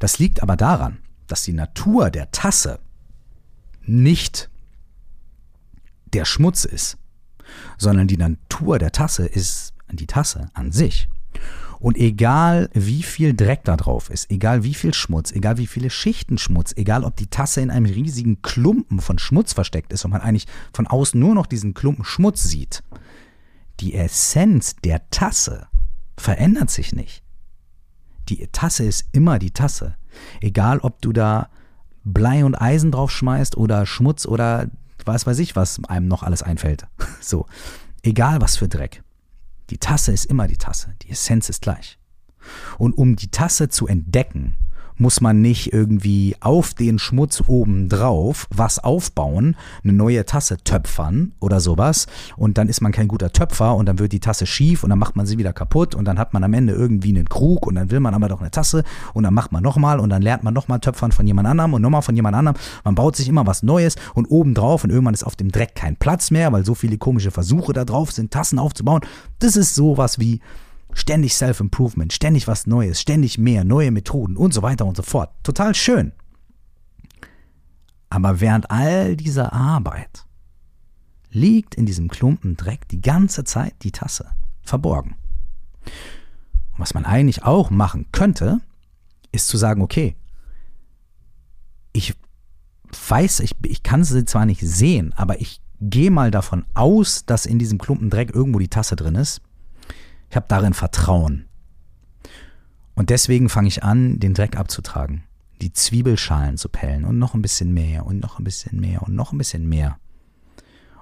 Das 0.00 0.18
liegt 0.18 0.42
aber 0.42 0.56
daran, 0.56 0.98
dass 1.26 1.44
die 1.44 1.52
Natur 1.52 2.10
der 2.10 2.30
Tasse 2.30 2.80
nicht 3.82 4.50
der 6.12 6.24
Schmutz 6.24 6.64
ist, 6.64 6.96
sondern 7.78 8.06
die 8.06 8.16
Natur 8.16 8.78
der 8.78 8.92
Tasse 8.92 9.26
ist 9.26 9.74
die 9.90 10.06
Tasse 10.06 10.48
an 10.54 10.72
sich. 10.72 11.08
Und 11.84 11.98
egal 11.98 12.70
wie 12.72 13.02
viel 13.02 13.34
Dreck 13.34 13.62
da 13.64 13.76
drauf 13.76 14.08
ist, 14.08 14.30
egal 14.30 14.64
wie 14.64 14.72
viel 14.72 14.94
Schmutz, 14.94 15.32
egal 15.32 15.58
wie 15.58 15.66
viele 15.66 15.90
Schichten 15.90 16.38
Schmutz, 16.38 16.72
egal 16.74 17.04
ob 17.04 17.14
die 17.14 17.26
Tasse 17.26 17.60
in 17.60 17.70
einem 17.70 17.84
riesigen 17.84 18.40
Klumpen 18.40 19.02
von 19.02 19.18
Schmutz 19.18 19.52
versteckt 19.52 19.92
ist 19.92 20.02
und 20.06 20.10
man 20.10 20.22
eigentlich 20.22 20.46
von 20.72 20.86
außen 20.86 21.20
nur 21.20 21.34
noch 21.34 21.44
diesen 21.44 21.74
Klumpen 21.74 22.06
Schmutz 22.06 22.42
sieht, 22.44 22.82
die 23.80 23.92
Essenz 23.92 24.76
der 24.76 25.10
Tasse 25.10 25.66
verändert 26.16 26.70
sich 26.70 26.94
nicht. 26.94 27.22
Die 28.30 28.48
Tasse 28.50 28.84
ist 28.84 29.10
immer 29.12 29.38
die 29.38 29.50
Tasse. 29.50 29.96
Egal 30.40 30.78
ob 30.78 31.02
du 31.02 31.12
da 31.12 31.50
Blei 32.02 32.46
und 32.46 32.54
Eisen 32.54 32.92
drauf 32.92 33.10
schmeißt 33.10 33.58
oder 33.58 33.84
Schmutz 33.84 34.24
oder 34.24 34.70
was 35.04 35.26
weiß 35.26 35.38
ich, 35.38 35.54
was 35.54 35.84
einem 35.84 36.08
noch 36.08 36.22
alles 36.22 36.42
einfällt. 36.42 36.86
So. 37.20 37.44
Egal 38.02 38.40
was 38.40 38.56
für 38.56 38.68
Dreck. 38.68 39.03
Die 39.70 39.78
Tasse 39.78 40.12
ist 40.12 40.26
immer 40.26 40.46
die 40.46 40.56
Tasse, 40.56 40.94
die 41.02 41.10
Essenz 41.10 41.48
ist 41.48 41.62
gleich. 41.62 41.98
Und 42.78 42.96
um 42.96 43.16
die 43.16 43.30
Tasse 43.30 43.68
zu 43.68 43.86
entdecken, 43.86 44.56
muss 44.96 45.20
man 45.20 45.40
nicht 45.40 45.72
irgendwie 45.72 46.36
auf 46.40 46.74
den 46.74 46.98
Schmutz 46.98 47.42
oben 47.46 47.88
drauf 47.88 48.46
was 48.50 48.78
aufbauen, 48.78 49.56
eine 49.82 49.92
neue 49.92 50.24
Tasse 50.24 50.58
töpfern 50.58 51.32
oder 51.40 51.60
sowas 51.60 52.06
und 52.36 52.58
dann 52.58 52.68
ist 52.68 52.80
man 52.80 52.92
kein 52.92 53.08
guter 53.08 53.32
Töpfer 53.32 53.74
und 53.74 53.86
dann 53.86 53.98
wird 53.98 54.12
die 54.12 54.20
Tasse 54.20 54.46
schief 54.46 54.84
und 54.84 54.90
dann 54.90 54.98
macht 54.98 55.16
man 55.16 55.26
sie 55.26 55.38
wieder 55.38 55.52
kaputt 55.52 55.94
und 55.94 56.04
dann 56.04 56.18
hat 56.18 56.32
man 56.32 56.44
am 56.44 56.54
Ende 56.54 56.72
irgendwie 56.72 57.10
einen 57.10 57.28
Krug 57.28 57.66
und 57.66 57.74
dann 57.74 57.90
will 57.90 58.00
man 58.00 58.14
aber 58.14 58.28
doch 58.28 58.40
eine 58.40 58.50
Tasse 58.50 58.84
und 59.12 59.24
dann 59.24 59.34
macht 59.34 59.52
man 59.52 59.62
nochmal 59.62 60.00
und 60.00 60.10
dann 60.10 60.22
lernt 60.22 60.44
man 60.44 60.54
nochmal 60.54 60.80
Töpfern 60.80 61.12
von 61.12 61.26
jemand 61.26 61.48
anderem 61.48 61.74
und 61.74 61.82
nochmal 61.82 62.02
von 62.02 62.14
jemand 62.14 62.36
anderem. 62.36 62.56
Man 62.84 62.94
baut 62.94 63.16
sich 63.16 63.28
immer 63.28 63.46
was 63.46 63.62
Neues 63.62 63.96
und 64.14 64.26
oben 64.26 64.54
drauf 64.54 64.84
und 64.84 64.90
irgendwann 64.90 65.14
ist 65.14 65.24
auf 65.24 65.36
dem 65.36 65.50
Dreck 65.50 65.74
kein 65.74 65.96
Platz 65.96 66.30
mehr, 66.30 66.52
weil 66.52 66.64
so 66.64 66.74
viele 66.74 66.98
komische 66.98 67.30
Versuche 67.30 67.72
da 67.72 67.84
drauf 67.84 68.12
sind, 68.12 68.30
Tassen 68.30 68.58
aufzubauen. 68.58 69.00
Das 69.38 69.56
ist 69.56 69.74
sowas 69.74 70.18
wie 70.18 70.40
Ständig 70.94 71.34
Self-Improvement, 71.34 72.12
ständig 72.12 72.46
was 72.46 72.66
Neues, 72.66 73.00
ständig 73.00 73.38
mehr, 73.38 73.64
neue 73.64 73.90
Methoden 73.90 74.36
und 74.36 74.54
so 74.54 74.62
weiter 74.62 74.86
und 74.86 74.96
so 74.96 75.02
fort. 75.02 75.30
Total 75.42 75.74
schön. 75.74 76.12
Aber 78.10 78.40
während 78.40 78.70
all 78.70 79.16
dieser 79.16 79.52
Arbeit 79.52 80.24
liegt 81.30 81.74
in 81.74 81.84
diesem 81.84 82.08
Klumpen 82.08 82.56
Dreck 82.56 82.86
die 82.88 83.00
ganze 83.00 83.42
Zeit 83.44 83.74
die 83.82 83.90
Tasse 83.90 84.30
verborgen. 84.62 85.16
Und 85.84 86.78
was 86.78 86.94
man 86.94 87.04
eigentlich 87.04 87.42
auch 87.42 87.70
machen 87.70 88.06
könnte, 88.12 88.60
ist 89.32 89.48
zu 89.48 89.56
sagen, 89.56 89.82
okay, 89.82 90.16
ich 91.92 92.14
weiß, 93.08 93.40
ich, 93.40 93.56
ich 93.64 93.82
kann 93.82 94.04
sie 94.04 94.24
zwar 94.24 94.46
nicht 94.46 94.60
sehen, 94.60 95.12
aber 95.14 95.40
ich 95.40 95.60
gehe 95.80 96.10
mal 96.10 96.30
davon 96.30 96.64
aus, 96.74 97.26
dass 97.26 97.46
in 97.46 97.58
diesem 97.58 97.78
Klumpen 97.78 98.10
Dreck 98.10 98.34
irgendwo 98.34 98.58
die 98.58 98.68
Tasse 98.68 98.96
drin 98.96 99.16
ist. 99.16 99.40
Ich 100.30 100.36
habe 100.36 100.46
darin 100.48 100.74
Vertrauen. 100.74 101.46
Und 102.94 103.10
deswegen 103.10 103.48
fange 103.48 103.68
ich 103.68 103.82
an, 103.82 104.20
den 104.20 104.34
Dreck 104.34 104.56
abzutragen, 104.56 105.24
die 105.60 105.72
Zwiebelschalen 105.72 106.56
zu 106.56 106.68
pellen 106.68 107.04
und 107.04 107.18
noch 107.18 107.34
ein 107.34 107.42
bisschen 107.42 107.74
mehr 107.74 108.06
und 108.06 108.20
noch 108.20 108.38
ein 108.38 108.44
bisschen 108.44 108.80
mehr 108.80 109.02
und 109.02 109.14
noch 109.14 109.32
ein 109.32 109.38
bisschen 109.38 109.68
mehr. 109.68 109.98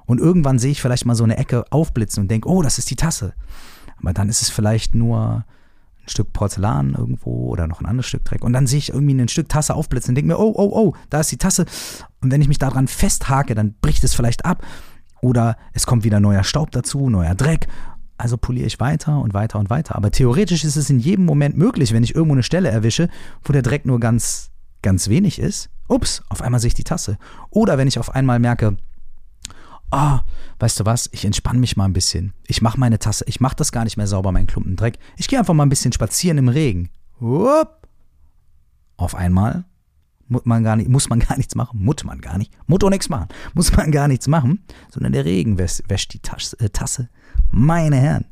Und 0.07 0.19
irgendwann 0.19 0.59
sehe 0.59 0.73
ich 0.73 0.83
vielleicht 0.83 1.07
mal 1.07 1.15
so 1.15 1.25
eine 1.25 1.37
Ecke 1.37 1.65
aufblitzen 1.71 2.23
und 2.23 2.31
denke, 2.31 2.49
oh, 2.49 2.63
das 2.63 2.79
ist 2.79 2.91
die 2.91 2.97
Tasse. 2.97 3.35
Aber 3.99 4.13
dann 4.13 4.29
ist 4.29 4.43
es 4.43 4.51
vielleicht 4.51 4.95
nur 4.95 5.45
ein 6.05 6.09
Stück 6.09 6.33
Porzellan 6.33 6.95
irgendwo 6.95 7.49
oder 7.49 7.67
noch 7.67 7.81
ein 7.81 7.87
anderes 7.87 8.07
Stück 8.07 8.25
Dreck. 8.25 8.43
Und 8.43 8.53
dann 8.53 8.67
sehe 8.67 8.79
ich 8.79 8.93
irgendwie 8.93 9.15
ein 9.15 9.29
Stück 9.29 9.49
Tasse 9.49 9.75
aufblitzen 9.75 10.11
und 10.11 10.15
denke 10.17 10.29
mir, 10.29 10.39
oh, 10.39 10.53
oh, 10.57 10.71
oh, 10.73 10.95
da 11.11 11.21
ist 11.21 11.31
die 11.31 11.39
Tasse. 11.39 11.67
Und 12.21 12.33
wenn 12.33 12.43
ich 12.43 12.49
mich 12.49 12.59
daran 12.59 12.89
festhake, 12.89 13.55
dann 13.55 13.75
bricht 13.81 14.03
es 14.03 14.15
vielleicht 14.15 14.45
ab. 14.45 14.65
Oder 15.21 15.57
es 15.73 15.87
kommt 15.87 16.03
wieder 16.03 16.19
neuer 16.19 16.43
Staub 16.43 16.73
dazu, 16.73 17.09
neuer 17.09 17.37
Dreck. 17.37 17.69
Also 18.19 18.37
poliere 18.37 18.67
ich 18.67 18.79
weiter 18.79 19.21
und 19.21 19.35
weiter 19.35 19.59
und 19.59 19.71
weiter. 19.71 19.97
Aber 19.97 20.11
theoretisch 20.11 20.65
ist 20.65 20.77
es 20.77 20.91
in 20.91 21.01
jedem 21.01 21.25
Moment 21.25 21.57
möglich, 21.57 21.93
wenn 21.93 22.05
ich 22.05 22.15
irgendwo 22.15 22.35
eine 22.35 22.43
Stelle 22.43 22.71
erwische, 22.71 23.09
wo 23.43 23.53
der 23.53 23.63
Dreck 23.63 23.85
nur 23.85 24.01
ganz, 24.01 24.51
ganz 24.83 25.09
wenig 25.09 25.39
ist. 25.39 25.71
Ups, 25.89 26.23
auf 26.29 26.43
einmal 26.43 26.61
sehe 26.61 26.69
ich 26.69 26.75
die 26.75 26.85
Tasse. 26.85 27.19
Oder 27.51 27.79
wenn 27.79 27.89
ich 27.89 27.99
auf 27.99 28.15
einmal 28.15 28.39
merke, 28.39 28.77
ah, 29.91 30.17
oh, 30.17 30.21
weißt 30.59 30.81
du 30.81 30.87
was, 30.87 31.09
ich 31.13 31.25
entspanne 31.25 31.59
mich 31.59 31.77
mal 31.77 31.85
ein 31.85 31.93
bisschen. 31.93 32.33
Ich 32.47 32.63
mache 32.63 32.79
meine 32.79 32.99
Tasse, 32.99 33.25
ich 33.27 33.41
mache 33.41 33.57
das 33.57 33.73
gar 33.73 33.85
nicht 33.85 33.97
mehr 33.97 34.07
sauber, 34.07 34.33
meinen 34.33 34.47
Klumpen 34.47 34.77
Dreck. 34.77 34.99
Ich 35.17 35.29
gehe 35.29 35.39
einfach 35.39 35.55
mal 35.55 35.65
ein 35.65 35.69
bisschen 35.69 35.93
spazieren 35.93 36.39
im 36.39 36.49
Regen. 36.49 36.91
Upp. 37.21 37.89
Auf 38.97 39.15
einmal 39.15 39.65
muss 40.29 40.45
man 40.45 40.65
gar 40.65 40.77
nicht, 40.77 40.89
muss 40.89 41.09
man 41.09 41.21
gar 41.29 41.37
nichts 41.37 41.55
machen, 41.55 41.85
muss 41.85 42.05
man 42.05 42.21
gar 42.21 42.39
nicht, 42.39 42.53
muss 42.67 42.83
auch 42.83 42.91
nichts 42.91 43.09
machen, 43.09 43.29
muss 43.55 43.77
man 43.77 43.93
gar 43.93 44.09
nichts 44.09 44.27
machen, 44.27 44.65
sondern 44.91 45.13
der 45.13 45.25
Regen 45.25 45.59
wäscht, 45.59 46.13
die 46.15 46.19
Tasse, 46.19 46.59
äh, 46.59 46.71
Tasse. 46.71 47.09
Meine 47.51 47.97
Herren, 47.97 48.25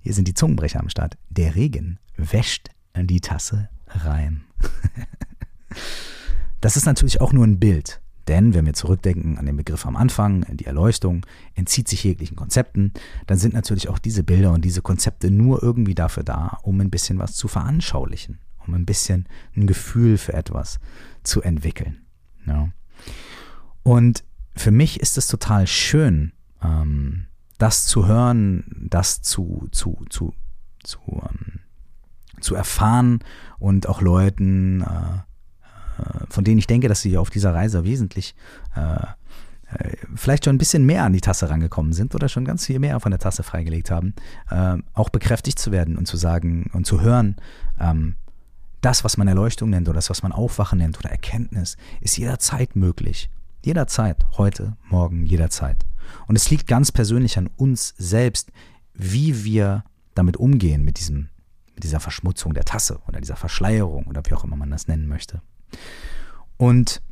hier 0.00 0.14
sind 0.14 0.28
die 0.28 0.34
Zungenbrecher 0.34 0.80
am 0.80 0.88
Start. 0.88 1.16
Der 1.30 1.54
Regen 1.54 1.98
wäscht 2.16 2.70
die 2.96 3.20
Tasse 3.20 3.68
rein. 3.86 4.44
das 6.60 6.76
ist 6.76 6.86
natürlich 6.86 7.20
auch 7.20 7.32
nur 7.32 7.46
ein 7.46 7.58
Bild. 7.58 8.00
Denn 8.28 8.54
wenn 8.54 8.66
wir 8.66 8.72
zurückdenken 8.72 9.36
an 9.38 9.46
den 9.46 9.56
Begriff 9.56 9.84
am 9.84 9.96
Anfang, 9.96 10.46
die 10.56 10.66
Erleuchtung, 10.66 11.26
entzieht 11.54 11.88
sich 11.88 12.04
jeglichen 12.04 12.36
Konzepten, 12.36 12.92
dann 13.26 13.38
sind 13.38 13.52
natürlich 13.52 13.88
auch 13.88 13.98
diese 13.98 14.22
Bilder 14.22 14.52
und 14.52 14.64
diese 14.64 14.80
Konzepte 14.80 15.30
nur 15.30 15.62
irgendwie 15.62 15.94
dafür 15.94 16.22
da, 16.22 16.58
um 16.62 16.80
ein 16.80 16.90
bisschen 16.90 17.18
was 17.18 17.34
zu 17.34 17.48
veranschaulichen, 17.48 18.38
um 18.66 18.74
ein 18.74 18.86
bisschen 18.86 19.26
ein 19.56 19.66
Gefühl 19.66 20.18
für 20.18 20.34
etwas 20.34 20.78
zu 21.24 21.42
entwickeln. 21.42 22.02
Ja. 22.46 22.70
Und 23.82 24.22
für 24.54 24.70
mich 24.70 25.00
ist 25.00 25.18
es 25.18 25.26
total 25.26 25.66
schön, 25.66 26.32
ähm, 26.62 27.26
das 27.62 27.86
zu 27.86 28.06
hören, 28.06 28.64
das 28.90 29.22
zu, 29.22 29.68
zu, 29.70 30.04
zu, 30.10 30.34
zu, 30.82 30.98
ähm, 31.08 31.60
zu 32.40 32.56
erfahren 32.56 33.20
und 33.60 33.88
auch 33.88 34.00
Leuten 34.00 34.82
äh, 34.82 35.20
äh, 35.98 36.26
von 36.28 36.44
denen 36.44 36.58
ich 36.58 36.66
denke, 36.66 36.88
dass 36.88 37.02
sie 37.02 37.16
auf 37.16 37.30
dieser 37.30 37.54
Reise 37.54 37.84
wesentlich 37.84 38.34
äh, 38.74 39.04
äh, 39.76 39.96
vielleicht 40.14 40.44
schon 40.44 40.56
ein 40.56 40.58
bisschen 40.58 40.84
mehr 40.84 41.04
an 41.04 41.12
die 41.12 41.20
Tasse 41.20 41.48
rangekommen 41.48 41.92
sind 41.92 42.14
oder 42.14 42.28
schon 42.28 42.44
ganz 42.44 42.66
viel 42.66 42.78
mehr 42.78 42.98
von 43.00 43.12
der 43.12 43.20
Tasse 43.20 43.42
freigelegt 43.42 43.90
haben, 43.90 44.14
äh, 44.50 44.78
auch 44.94 45.10
bekräftigt 45.10 45.58
zu 45.58 45.70
werden 45.72 45.96
und 45.96 46.06
zu 46.06 46.16
sagen 46.16 46.70
und 46.72 46.86
zu 46.86 47.00
hören, 47.00 47.36
ähm, 47.78 48.16
das, 48.80 49.04
was 49.04 49.16
man 49.16 49.28
Erleuchtung 49.28 49.70
nennt 49.70 49.88
oder 49.88 49.96
das, 49.96 50.10
was 50.10 50.24
man 50.24 50.32
Aufwachen 50.32 50.78
nennt 50.78 50.98
oder 50.98 51.10
Erkenntnis, 51.10 51.76
ist 52.00 52.18
jederzeit 52.18 52.74
möglich. 52.74 53.30
Jederzeit, 53.64 54.26
heute, 54.36 54.76
morgen, 54.90 55.24
jederzeit. 55.24 55.84
Und 56.26 56.36
es 56.36 56.50
liegt 56.50 56.66
ganz 56.66 56.92
persönlich 56.92 57.38
an 57.38 57.48
uns 57.56 57.94
selbst, 57.98 58.52
wie 58.94 59.44
wir 59.44 59.84
damit 60.14 60.36
umgehen, 60.36 60.84
mit, 60.84 60.98
diesem, 60.98 61.28
mit 61.74 61.84
dieser 61.84 62.00
Verschmutzung 62.00 62.54
der 62.54 62.64
Tasse 62.64 63.00
oder 63.08 63.20
dieser 63.20 63.36
Verschleierung 63.36 64.06
oder 64.06 64.22
wie 64.26 64.34
auch 64.34 64.44
immer 64.44 64.56
man 64.56 64.70
das 64.70 64.88
nennen 64.88 65.08
möchte. 65.08 65.42
Und 66.56 67.02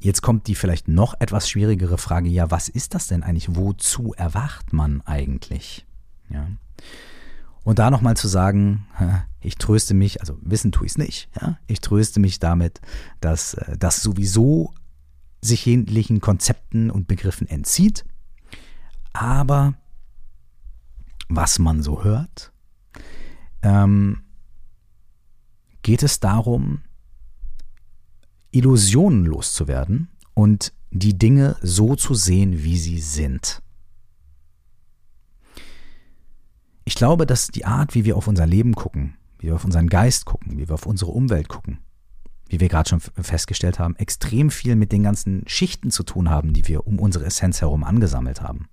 jetzt 0.00 0.22
kommt 0.22 0.46
die 0.48 0.54
vielleicht 0.54 0.88
noch 0.88 1.14
etwas 1.20 1.48
schwierigere 1.48 1.98
Frage, 1.98 2.28
ja, 2.28 2.50
was 2.50 2.68
ist 2.68 2.94
das 2.94 3.06
denn 3.06 3.22
eigentlich? 3.22 3.54
Wozu 3.54 4.12
erwacht 4.14 4.72
man 4.72 5.00
eigentlich? 5.02 5.86
Ja. 6.28 6.48
Und 7.64 7.78
da 7.78 7.90
nochmal 7.90 8.16
zu 8.16 8.28
sagen, 8.28 8.86
ich 9.40 9.56
tröste 9.56 9.94
mich, 9.94 10.20
also 10.20 10.36
wissen 10.42 10.72
tue 10.72 10.86
ich 10.86 10.92
es 10.92 10.98
nicht, 10.98 11.28
ja? 11.40 11.58
ich 11.66 11.80
tröste 11.80 12.20
mich 12.20 12.38
damit, 12.38 12.80
dass 13.20 13.54
äh, 13.54 13.76
das 13.78 14.02
sowieso 14.02 14.74
sich 15.42 15.66
ähnlichen 15.66 16.20
Konzepten 16.20 16.90
und 16.90 17.08
Begriffen 17.08 17.48
entzieht. 17.48 18.04
Aber 19.12 19.74
was 21.28 21.58
man 21.58 21.82
so 21.82 22.04
hört, 22.04 22.52
ähm, 23.62 24.22
geht 25.82 26.02
es 26.02 26.20
darum, 26.20 26.82
Illusionen 28.52 29.24
loszuwerden 29.24 30.08
und 30.34 30.72
die 30.90 31.18
Dinge 31.18 31.56
so 31.62 31.96
zu 31.96 32.14
sehen, 32.14 32.62
wie 32.62 32.78
sie 32.78 33.00
sind. 33.00 33.62
Ich 36.84 36.94
glaube, 36.94 37.26
dass 37.26 37.48
die 37.48 37.64
Art, 37.64 37.94
wie 37.94 38.04
wir 38.04 38.16
auf 38.16 38.28
unser 38.28 38.46
Leben 38.46 38.74
gucken, 38.74 39.16
wie 39.38 39.46
wir 39.46 39.54
auf 39.54 39.64
unseren 39.64 39.88
Geist 39.88 40.26
gucken, 40.26 40.58
wie 40.58 40.68
wir 40.68 40.74
auf 40.74 40.86
unsere 40.86 41.10
Umwelt 41.10 41.48
gucken, 41.48 41.78
wie 42.52 42.60
wir 42.60 42.68
gerade 42.68 42.90
schon 42.90 43.00
festgestellt 43.00 43.78
haben, 43.78 43.96
extrem 43.96 44.50
viel 44.50 44.76
mit 44.76 44.92
den 44.92 45.02
ganzen 45.02 45.42
Schichten 45.46 45.90
zu 45.90 46.02
tun 46.02 46.28
haben, 46.28 46.52
die 46.52 46.68
wir 46.68 46.86
um 46.86 47.00
unsere 47.00 47.24
Essenz 47.24 47.62
herum 47.62 47.82
angesammelt 47.82 48.42
haben. 48.42 48.68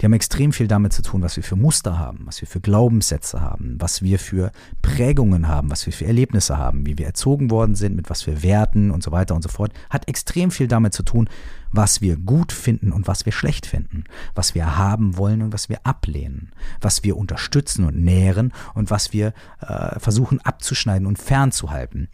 Die 0.00 0.06
haben 0.06 0.12
extrem 0.14 0.52
viel 0.52 0.66
damit 0.66 0.94
zu 0.94 1.02
tun, 1.02 1.20
was 1.22 1.36
wir 1.36 1.42
für 1.42 1.56
Muster 1.56 1.98
haben, 1.98 2.20
was 2.24 2.40
wir 2.40 2.48
für 2.48 2.60
Glaubenssätze 2.60 3.42
haben, 3.42 3.76
was 3.78 4.00
wir 4.00 4.18
für 4.18 4.50
Prägungen 4.80 5.46
haben, 5.46 5.70
was 5.70 5.84
wir 5.84 5.92
für 5.92 6.06
Erlebnisse 6.06 6.56
haben, 6.56 6.86
wie 6.86 6.96
wir 6.96 7.04
erzogen 7.04 7.50
worden 7.50 7.74
sind, 7.74 7.96
mit 7.96 8.08
was 8.08 8.22
für 8.22 8.42
Werten 8.42 8.90
und 8.90 9.02
so 9.02 9.12
weiter 9.12 9.34
und 9.34 9.42
so 9.42 9.50
fort. 9.50 9.72
Hat 9.90 10.08
extrem 10.08 10.50
viel 10.50 10.68
damit 10.68 10.94
zu 10.94 11.02
tun, 11.02 11.28
was 11.70 12.00
wir 12.00 12.16
gut 12.16 12.50
finden 12.50 12.92
und 12.92 13.08
was 13.08 13.26
wir 13.26 13.32
schlecht 13.32 13.66
finden, 13.66 14.04
was 14.34 14.54
wir 14.54 14.78
haben 14.78 15.18
wollen 15.18 15.42
und 15.42 15.52
was 15.52 15.68
wir 15.68 15.80
ablehnen, 15.84 16.52
was 16.80 17.04
wir 17.04 17.18
unterstützen 17.18 17.84
und 17.84 18.02
nähren 18.02 18.54
und 18.74 18.90
was 18.90 19.12
wir 19.12 19.34
äh, 19.60 20.00
versuchen 20.00 20.40
abzuschneiden 20.40 21.06
und 21.06 21.18
fernzuhalten. 21.18 22.08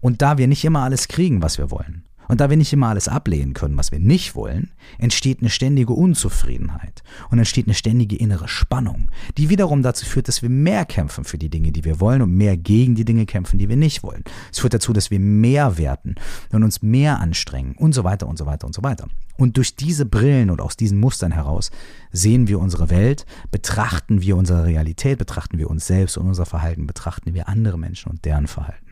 Und 0.00 0.22
da 0.22 0.38
wir 0.38 0.48
nicht 0.48 0.64
immer 0.64 0.82
alles 0.82 1.08
kriegen, 1.08 1.42
was 1.42 1.58
wir 1.58 1.70
wollen, 1.70 2.04
und 2.30 2.40
da 2.40 2.48
wir 2.48 2.56
nicht 2.56 2.72
immer 2.72 2.86
alles 2.86 3.08
ablehnen 3.08 3.54
können, 3.54 3.76
was 3.76 3.90
wir 3.90 3.98
nicht 3.98 4.36
wollen, 4.36 4.70
entsteht 4.98 5.40
eine 5.40 5.50
ständige 5.50 5.94
Unzufriedenheit 5.94 7.02
und 7.28 7.38
entsteht 7.38 7.66
eine 7.66 7.74
ständige 7.74 8.14
innere 8.14 8.46
Spannung, 8.46 9.10
die 9.36 9.48
wiederum 9.48 9.82
dazu 9.82 10.06
führt, 10.06 10.28
dass 10.28 10.40
wir 10.40 10.48
mehr 10.48 10.84
kämpfen 10.84 11.24
für 11.24 11.38
die 11.38 11.48
Dinge, 11.48 11.72
die 11.72 11.84
wir 11.84 11.98
wollen 11.98 12.22
und 12.22 12.32
mehr 12.32 12.56
gegen 12.56 12.94
die 12.94 13.04
Dinge 13.04 13.26
kämpfen, 13.26 13.58
die 13.58 13.68
wir 13.68 13.76
nicht 13.76 14.04
wollen. 14.04 14.22
Es 14.52 14.60
führt 14.60 14.74
dazu, 14.74 14.92
dass 14.92 15.10
wir 15.10 15.18
mehr 15.18 15.76
werten 15.76 16.14
und 16.52 16.62
uns 16.62 16.82
mehr 16.82 17.18
anstrengen 17.18 17.74
und 17.76 17.94
so 17.94 18.04
weiter 18.04 18.28
und 18.28 18.38
so 18.38 18.46
weiter 18.46 18.68
und 18.68 18.76
so 18.76 18.84
weiter. 18.84 19.08
Und 19.36 19.56
durch 19.56 19.74
diese 19.74 20.06
Brillen 20.06 20.50
und 20.50 20.60
aus 20.60 20.76
diesen 20.76 21.00
Mustern 21.00 21.32
heraus 21.32 21.72
sehen 22.12 22.46
wir 22.46 22.60
unsere 22.60 22.90
Welt, 22.90 23.26
betrachten 23.50 24.22
wir 24.22 24.36
unsere 24.36 24.66
Realität, 24.66 25.18
betrachten 25.18 25.58
wir 25.58 25.68
uns 25.68 25.88
selbst 25.88 26.16
und 26.16 26.28
unser 26.28 26.46
Verhalten, 26.46 26.86
betrachten 26.86 27.34
wir 27.34 27.48
andere 27.48 27.76
Menschen 27.76 28.08
und 28.12 28.24
deren 28.24 28.46
Verhalten. 28.46 28.89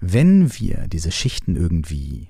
Wenn 0.00 0.52
wir 0.58 0.86
diese 0.88 1.10
Schichten 1.10 1.56
irgendwie 1.56 2.28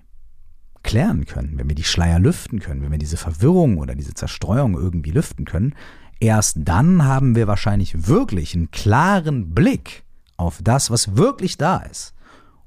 klären 0.82 1.26
können, 1.26 1.58
wenn 1.58 1.68
wir 1.68 1.74
die 1.74 1.84
Schleier 1.84 2.18
lüften 2.18 2.60
können, 2.60 2.82
wenn 2.82 2.90
wir 2.90 2.98
diese 2.98 3.16
Verwirrung 3.16 3.78
oder 3.78 3.94
diese 3.94 4.14
Zerstreuung 4.14 4.74
irgendwie 4.74 5.10
lüften 5.10 5.44
können, 5.44 5.74
erst 6.20 6.56
dann 6.60 7.04
haben 7.04 7.34
wir 7.34 7.46
wahrscheinlich 7.46 8.06
wirklich 8.08 8.54
einen 8.54 8.70
klaren 8.70 9.54
Blick 9.54 10.04
auf 10.36 10.60
das, 10.62 10.90
was 10.90 11.16
wirklich 11.16 11.58
da 11.58 11.78
ist, 11.78 12.14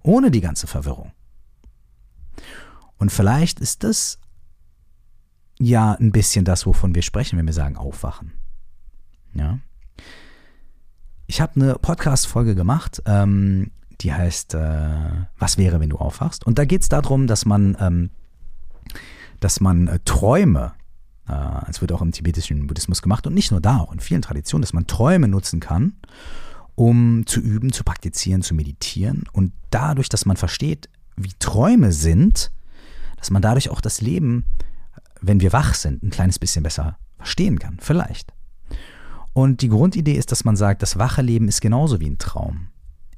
ohne 0.04 0.30
die 0.30 0.42
ganze 0.42 0.68
Verwirrung. 0.68 1.12
Und 2.98 3.12
vielleicht 3.12 3.60
ist 3.60 3.84
das 3.84 4.20
ja 5.60 5.94
ein 5.94 6.12
bisschen 6.12 6.46
das, 6.46 6.66
wovon 6.66 6.94
wir 6.94 7.02
sprechen, 7.02 7.40
wenn 7.40 7.46
wir 7.46 7.54
sagen 7.54 7.78
aufwachen. 7.78 8.34
Ja. 9.34 9.60
Ich 11.28 11.40
habe 11.40 11.56
eine 11.56 11.76
Podcast-Folge 11.76 12.56
gemacht, 12.56 13.02
ähm, 13.06 13.72
die 14.02 14.14
heißt 14.14 14.54
äh, 14.54 15.26
Was 15.38 15.58
wäre, 15.58 15.80
wenn 15.80 15.90
du 15.90 15.98
aufwachst? 15.98 16.46
Und 16.46 16.58
da 16.60 16.66
geht 16.66 16.82
es 16.82 16.90
darum, 16.90 17.28
dass 17.28 17.46
man, 17.46 17.78
ähm, 17.80 18.10
dass 19.40 19.60
man 19.60 19.88
äh, 19.88 20.00
Träume, 20.06 20.74
äh, 21.28 21.70
es 21.70 21.82
wird 21.82 21.92
auch 21.92 22.02
im 22.02 22.12
tibetischen 22.12 22.68
Buddhismus 22.68 23.02
gemacht 23.02 23.28
und 23.28 23.34
nicht 23.34 23.52
nur 23.52 23.62
da, 23.62 23.78
auch 23.78 23.94
in 23.94 24.00
vielen 24.00 24.22
Traditionen, 24.22 24.62
dass 24.62 24.74
man 24.74 24.88
Träume 24.88 25.28
nutzen 25.28 25.60
kann, 25.60 25.94
um 26.76 27.26
zu 27.26 27.40
üben, 27.40 27.72
zu 27.72 27.84
praktizieren, 27.84 28.42
zu 28.42 28.54
meditieren. 28.56 29.24
Und 29.32 29.54
dadurch, 29.70 30.10
dass 30.10 30.26
man 30.26 30.38
versteht, 30.38 30.90
wie 31.16 31.34
Träume 31.40 31.92
sind, 31.92 32.52
dass 33.18 33.30
man 33.30 33.42
dadurch 33.42 33.70
auch 33.70 33.82
das 33.82 34.02
Leben, 34.02 34.46
wenn 35.22 35.42
wir 35.42 35.54
wach 35.54 35.76
sind, 35.76 36.02
ein 36.02 36.10
kleines 36.10 36.40
bisschen 36.40 36.64
besser 36.64 36.98
verstehen 37.18 37.60
kann. 37.60 37.78
Vielleicht. 37.80 38.34
Und 39.34 39.62
die 39.62 39.70
Grundidee 39.70 40.16
ist, 40.16 40.32
dass 40.32 40.44
man 40.44 40.56
sagt, 40.56 40.82
das 40.82 40.98
wache 40.98 41.22
Leben 41.22 41.48
ist 41.48 41.62
genauso 41.62 42.00
wie 42.00 42.10
ein 42.10 42.18
Traum. 42.18 42.71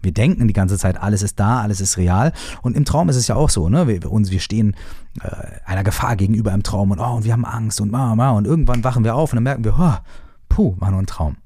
Wir 0.03 0.13
denken 0.13 0.47
die 0.47 0.53
ganze 0.53 0.77
Zeit, 0.77 1.01
alles 1.01 1.23
ist 1.23 1.39
da, 1.39 1.61
alles 1.61 1.81
ist 1.81 1.97
real. 1.97 2.33
Und 2.61 2.75
im 2.75 2.85
Traum 2.85 3.09
ist 3.09 3.15
es 3.15 3.27
ja 3.27 3.35
auch 3.35 3.49
so, 3.49 3.69
ne? 3.69 3.87
Wir, 3.87 4.11
uns, 4.11 4.29
wir 4.31 4.41
stehen 4.41 4.75
äh, 5.21 5.29
einer 5.65 5.83
Gefahr 5.83 6.15
gegenüber 6.15 6.51
im 6.51 6.61
Traum 6.61 6.91
und 6.91 6.99
oh, 6.99 7.13
und 7.15 7.23
wir 7.23 7.33
haben 7.33 7.45
Angst 7.45 7.81
und 7.81 7.91
ma, 7.91 8.13
ma, 8.15 8.31
und 8.31 8.45
irgendwann 8.45 8.83
wachen 8.83 9.03
wir 9.03 9.15
auf 9.15 9.31
und 9.31 9.37
dann 9.37 9.43
merken 9.43 9.63
wir, 9.63 9.75
oh, 9.79 9.95
puh, 10.49 10.75
war 10.79 10.91
nur 10.91 11.01
ein 11.01 11.07
Traum. 11.07 11.37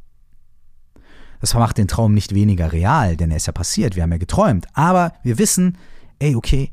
Das 1.40 1.54
macht 1.54 1.78
den 1.78 1.88
Traum 1.88 2.14
nicht 2.14 2.34
weniger 2.34 2.72
real, 2.72 3.16
denn 3.16 3.30
er 3.30 3.38
ist 3.38 3.46
ja 3.46 3.54
passiert, 3.54 3.96
wir 3.96 4.04
haben 4.04 4.12
ja 4.12 4.18
geträumt. 4.18 4.68
Aber 4.74 5.14
wir 5.24 5.38
wissen, 5.38 5.78
ey, 6.20 6.36
okay, 6.36 6.72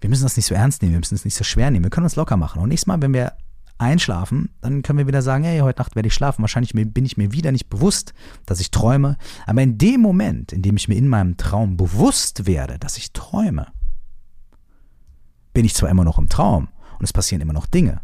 wir 0.00 0.10
müssen 0.10 0.24
das 0.24 0.36
nicht 0.36 0.46
so 0.46 0.54
ernst 0.54 0.82
nehmen, 0.82 0.92
wir 0.94 0.98
müssen 0.98 1.14
es 1.14 1.24
nicht 1.24 1.36
so 1.36 1.44
schwer 1.44 1.70
nehmen, 1.70 1.84
wir 1.84 1.90
können 1.90 2.04
uns 2.04 2.16
locker 2.16 2.36
machen. 2.36 2.60
Und 2.60 2.68
nächstes 2.68 2.88
Mal, 2.88 3.00
wenn 3.00 3.14
wir 3.14 3.32
einschlafen, 3.78 4.50
dann 4.60 4.82
können 4.82 4.98
wir 4.98 5.06
wieder 5.06 5.22
sagen, 5.22 5.44
hey, 5.44 5.60
heute 5.60 5.80
Nacht 5.80 5.96
werde 5.96 6.06
ich 6.06 6.14
schlafen. 6.14 6.42
Wahrscheinlich 6.42 6.72
bin 6.72 7.04
ich 7.04 7.16
mir 7.16 7.32
wieder 7.32 7.52
nicht 7.52 7.68
bewusst, 7.68 8.14
dass 8.46 8.60
ich 8.60 8.70
träume. 8.70 9.16
Aber 9.46 9.62
in 9.62 9.78
dem 9.78 10.00
Moment, 10.00 10.52
in 10.52 10.62
dem 10.62 10.76
ich 10.76 10.88
mir 10.88 10.96
in 10.96 11.08
meinem 11.08 11.36
Traum 11.36 11.76
bewusst 11.76 12.46
werde, 12.46 12.78
dass 12.78 12.96
ich 12.96 13.12
träume, 13.12 13.66
bin 15.52 15.64
ich 15.64 15.74
zwar 15.74 15.90
immer 15.90 16.04
noch 16.04 16.18
im 16.18 16.28
Traum 16.28 16.68
und 16.98 17.04
es 17.04 17.12
passieren 17.12 17.42
immer 17.42 17.52
noch 17.52 17.66
Dinge, 17.66 18.00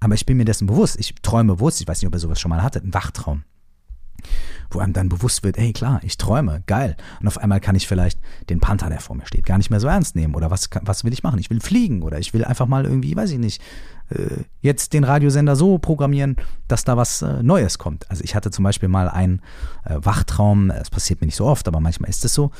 aber 0.00 0.14
ich 0.14 0.26
bin 0.26 0.36
mir 0.36 0.44
dessen 0.44 0.66
bewusst. 0.66 0.98
Ich 0.98 1.14
träume 1.16 1.54
bewusst. 1.54 1.80
Ich 1.80 1.88
weiß 1.88 2.00
nicht, 2.00 2.06
ob 2.06 2.14
ihr 2.14 2.18
sowas 2.18 2.40
schon 2.40 2.50
mal 2.50 2.62
hattet, 2.62 2.82
einen 2.82 2.94
Wachtraum 2.94 3.44
wo 4.70 4.78
einem 4.80 4.92
dann 4.92 5.08
bewusst 5.08 5.44
wird, 5.44 5.58
hey 5.58 5.72
klar, 5.72 6.00
ich 6.02 6.18
träume, 6.18 6.62
geil. 6.66 6.96
Und 7.20 7.28
auf 7.28 7.38
einmal 7.38 7.60
kann 7.60 7.76
ich 7.76 7.86
vielleicht 7.86 8.18
den 8.48 8.60
Panther, 8.60 8.88
der 8.88 9.00
vor 9.00 9.16
mir 9.16 9.26
steht, 9.26 9.46
gar 9.46 9.58
nicht 9.58 9.70
mehr 9.70 9.80
so 9.80 9.88
ernst 9.88 10.16
nehmen. 10.16 10.34
Oder 10.34 10.50
was, 10.50 10.68
was 10.82 11.04
will 11.04 11.12
ich 11.12 11.22
machen? 11.22 11.38
Ich 11.38 11.50
will 11.50 11.60
fliegen 11.60 12.02
oder 12.02 12.18
ich 12.18 12.34
will 12.34 12.44
einfach 12.44 12.66
mal 12.66 12.84
irgendwie, 12.84 13.16
weiß 13.16 13.30
ich 13.30 13.38
nicht, 13.38 13.62
äh, 14.10 14.44
jetzt 14.60 14.92
den 14.92 15.04
Radiosender 15.04 15.56
so 15.56 15.78
programmieren, 15.78 16.36
dass 16.68 16.84
da 16.84 16.96
was 16.96 17.22
äh, 17.22 17.42
Neues 17.42 17.78
kommt. 17.78 18.10
Also 18.10 18.22
ich 18.24 18.34
hatte 18.34 18.50
zum 18.50 18.62
Beispiel 18.62 18.88
mal 18.88 19.08
einen 19.08 19.40
äh, 19.84 19.96
Wachtraum, 20.00 20.70
es 20.70 20.90
passiert 20.90 21.20
mir 21.20 21.26
nicht 21.26 21.36
so 21.36 21.46
oft, 21.46 21.66
aber 21.68 21.80
manchmal 21.80 22.10
ist 22.10 22.24
es 22.24 22.34
so. 22.34 22.50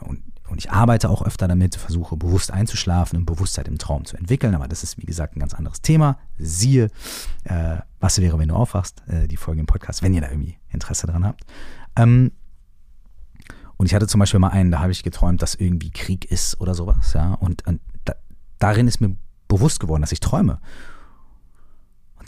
Und 0.00 0.22
und 0.50 0.58
ich 0.58 0.70
arbeite 0.70 1.08
auch 1.08 1.22
öfter 1.22 1.46
damit, 1.46 1.76
versuche 1.76 2.16
bewusst 2.16 2.50
einzuschlafen 2.50 3.18
und 3.18 3.24
Bewusstheit 3.24 3.68
im 3.68 3.78
Traum 3.78 4.04
zu 4.04 4.16
entwickeln. 4.16 4.54
Aber 4.54 4.66
das 4.66 4.82
ist, 4.82 4.98
wie 4.98 5.06
gesagt, 5.06 5.36
ein 5.36 5.40
ganz 5.40 5.54
anderes 5.54 5.80
Thema. 5.80 6.18
Siehe, 6.38 6.90
äh, 7.44 7.76
was 8.00 8.20
wäre, 8.20 8.38
wenn 8.38 8.48
du 8.48 8.56
aufwachst, 8.56 9.02
äh, 9.06 9.28
die 9.28 9.36
Folge 9.36 9.60
im 9.60 9.66
Podcast, 9.66 10.02
wenn 10.02 10.12
ihr 10.12 10.20
da 10.20 10.28
irgendwie 10.28 10.58
Interesse 10.70 11.06
dran 11.06 11.24
habt. 11.24 11.44
Ähm, 11.96 12.32
und 13.76 13.86
ich 13.86 13.94
hatte 13.94 14.08
zum 14.08 14.18
Beispiel 14.18 14.40
mal 14.40 14.48
einen, 14.48 14.70
da 14.70 14.80
habe 14.80 14.92
ich 14.92 15.02
geträumt, 15.02 15.40
dass 15.40 15.54
irgendwie 15.54 15.90
Krieg 15.90 16.24
ist 16.24 16.60
oder 16.60 16.74
sowas. 16.74 17.12
Ja? 17.12 17.34
Und, 17.34 17.66
und 17.66 17.80
da, 18.04 18.14
darin 18.58 18.88
ist 18.88 19.00
mir 19.00 19.16
bewusst 19.48 19.80
geworden, 19.80 20.02
dass 20.02 20.12
ich 20.12 20.20
träume. 20.20 20.60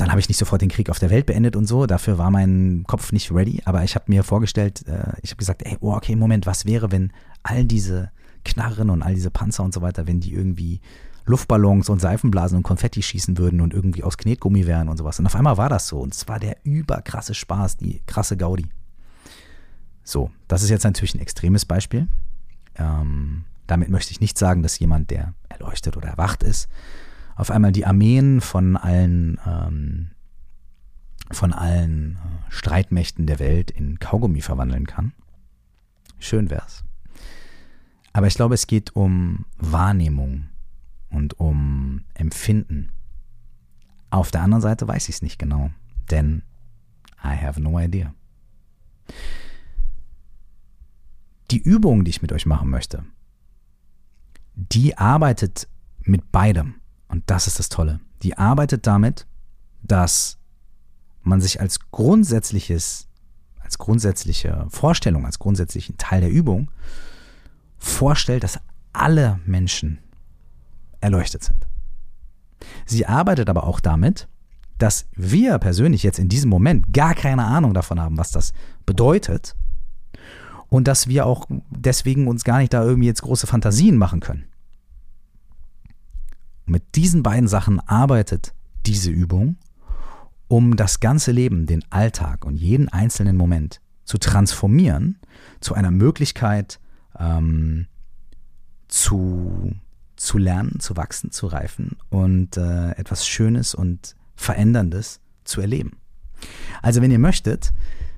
Dann 0.03 0.11
habe 0.11 0.19
ich 0.19 0.27
nicht 0.27 0.39
sofort 0.39 0.61
den 0.61 0.69
Krieg 0.69 0.91
auf 0.91 0.99
der 0.99 1.11
Welt 1.11 1.27
beendet 1.27 1.55
und 1.55 1.67
so. 1.67 1.87
Dafür 1.87 2.19
war 2.19 2.33
mein 2.33 2.83
Kopf 2.89 3.13
nicht 3.13 3.31
ready. 3.31 3.63
Aber 3.67 3.85
ich 3.85 3.95
habe 3.95 4.07
mir 4.09 4.25
vorgestellt, 4.25 4.85
äh, 4.89 5.13
ich 5.23 5.31
habe 5.31 5.37
gesagt, 5.37 5.63
ey, 5.65 5.77
oh, 5.79 5.93
okay, 5.93 6.17
Moment, 6.17 6.45
was 6.45 6.67
wäre, 6.67 6.91
wenn 6.91 7.13
all 7.45 7.65
diese 7.65 8.11
Knarren 8.45 8.91
und 8.91 9.05
all 9.05 9.15
diese 9.15 9.31
Panzer 9.31 9.63
und 9.63 9.73
so 9.73 9.81
weiter, 9.81 10.09
wenn 10.09 10.19
die 10.19 10.35
irgendwie 10.35 10.81
Luftballons 11.25 11.89
und 11.89 12.01
Seifenblasen 12.01 12.57
und 12.57 12.65
Konfetti 12.65 13.01
schießen 13.01 13.39
würden 13.39 13.61
und 13.61 13.75
irgendwie 13.75 14.03
aus 14.03 14.19
Knetgummi 14.19 14.67
wären 14.67 14.89
und 14.89 14.97
sowas. 14.97 15.21
Und 15.21 15.27
auf 15.27 15.37
einmal 15.37 15.57
war 15.57 15.69
das 15.69 15.87
so. 15.87 16.01
Und 16.01 16.13
es 16.13 16.27
war 16.27 16.41
der 16.41 16.57
überkrasse 16.65 17.35
Spaß, 17.35 17.77
die 17.77 18.03
krasse 18.05 18.37
Gaudi. 18.37 18.67
So, 20.03 20.33
das 20.49 20.65
ist 20.65 20.71
jetzt 20.71 20.83
natürlich 20.83 21.15
ein 21.15 21.21
extremes 21.21 21.65
Beispiel. 21.65 22.09
Ähm, 22.75 23.45
damit 23.69 23.89
möchte 23.89 24.11
ich 24.11 24.21
nicht 24.21 24.37
sagen, 24.37 24.65
dass 24.65 24.81
jemand, 24.81 25.13
der 25.13 25.35
erleuchtet 25.49 25.97
oder 25.97 26.09
erwacht 26.09 26.43
ist, 26.43 26.69
auf 27.43 27.51
einmal 27.51 27.73
die 27.73 27.85
Armeen 27.85 28.41
von 28.41 28.77
allen, 28.77 29.41
ähm, 29.45 30.13
von 31.33 31.53
allen 31.53 32.15
äh, 32.15 32.53
Streitmächten 32.53 33.27
der 33.27 33.41
Welt 33.41 33.73
in 33.73 33.99
Kaugummi 33.99 34.41
verwandeln 34.41 34.87
kann. 34.87 35.13
Schön 36.21 36.51
wär's. 36.51 36.85
Aber 38.13 38.29
ich 38.29 38.35
glaube, 38.35 38.55
es 38.55 38.69
geht 38.69 38.95
um 38.95 39.45
Wahrnehmung 39.59 40.51
und 41.11 41.41
um 41.41 42.05
Empfinden. 42.15 42.93
Auf 44.11 44.31
der 44.31 44.43
anderen 44.43 44.63
Seite 44.63 44.87
weiß 44.87 45.09
ich 45.09 45.17
es 45.17 45.23
nicht 45.23 45.41
genau, 45.41 45.73
denn 46.13 46.45
I 47.25 47.37
have 47.37 47.61
no 47.61 47.77
idea. 47.81 48.15
Die 51.51 51.59
Übung, 51.61 52.05
die 52.05 52.11
ich 52.11 52.23
mit 52.23 52.31
euch 52.31 52.47
machen 52.47 52.71
möchte, 52.71 53.05
die 54.55 54.97
arbeitet 54.97 55.67
mit 56.05 56.31
beidem. 56.31 56.77
Und 57.13 57.23
das 57.27 57.47
ist 57.47 57.59
das 57.59 57.69
Tolle. 57.69 58.01
Die 58.23 58.39
arbeitet 58.39 58.87
damit, 58.87 59.27
dass 59.83 60.39
man 61.23 61.41
sich 61.41 61.61
als 61.61 61.79
grundsätzliches, 61.91 63.07
als 63.61 63.77
grundsätzliche 63.77 64.67
Vorstellung, 64.71 65.27
als 65.27 65.39
grundsätzlichen 65.39 65.99
Teil 65.99 66.23
der 66.23 66.31
Übung 66.31 66.71
vorstellt, 67.79 68.45
dass 68.45 68.59
alle 68.95 69.41
Menschen 69.45 69.99
erleuchtet 71.01 71.45
sind. 71.45 71.67
Sie 72.87 73.07
arbeitet 73.07 73.51
aber 73.51 73.65
auch 73.65 73.81
damit, 73.81 74.27
dass 74.79 75.07
wir 75.15 75.59
persönlich 75.59 76.03
jetzt 76.03 76.19
in 76.19 76.31
diesem 76.31 76.49
Moment 76.49 76.93
gar 76.95 77.15
keine 77.15 77.45
Ahnung 77.45 77.75
davon 77.75 78.01
haben, 78.01 78.17
was 78.17 78.31
das 78.31 78.53
bedeutet 78.87 79.55
und 80.69 80.89
dass 80.89 81.09
wir 81.09 81.27
auch 81.27 81.47
deswegen 81.71 82.27
uns 82.27 82.43
gar 82.43 82.59
nicht 82.59 82.73
da 82.73 82.83
irgendwie 82.83 83.09
jetzt 83.09 83.23
große 83.23 83.47
Fantasien 83.47 83.99
machen 83.99 84.21
können. 84.21 84.47
Mit 86.67 86.95
diesen 86.95 87.23
beiden 87.23 87.49
Sachen 87.49 87.81
arbeitet 87.81 88.55
diese 88.87 89.11
Übung, 89.11 89.57
um 90.49 90.77
das 90.77 91.01
ganze 91.01 91.33
Leben, 91.33 91.67
den 91.67 91.85
Alltag 91.91 92.45
und 92.45 92.57
jeden 92.57 92.89
einzelnen 92.89 93.37
Moment 93.37 93.81
zu 94.05 94.19
transformieren 94.19 95.19
zu 95.61 95.75
einer 95.75 95.91
Möglichkeit 95.91 96.81
ähm, 97.19 97.87
zu, 98.89 99.75
zu 100.17 100.39
lernen, 100.39 100.81
zu 100.81 100.97
wachsen, 100.97 101.31
zu 101.31 101.47
reifen 101.47 101.97
und 102.11 102.57
äh, 102.57 102.91
etwas 102.93 103.27
Schönes 103.27 103.75
und 103.75 104.17
Veränderndes 104.35 105.21
zu 105.45 105.61
erleben. 105.61 105.93
Also 106.83 107.01
wenn 107.01 107.11
ihr 107.11 107.19
möchtet, 107.19 107.73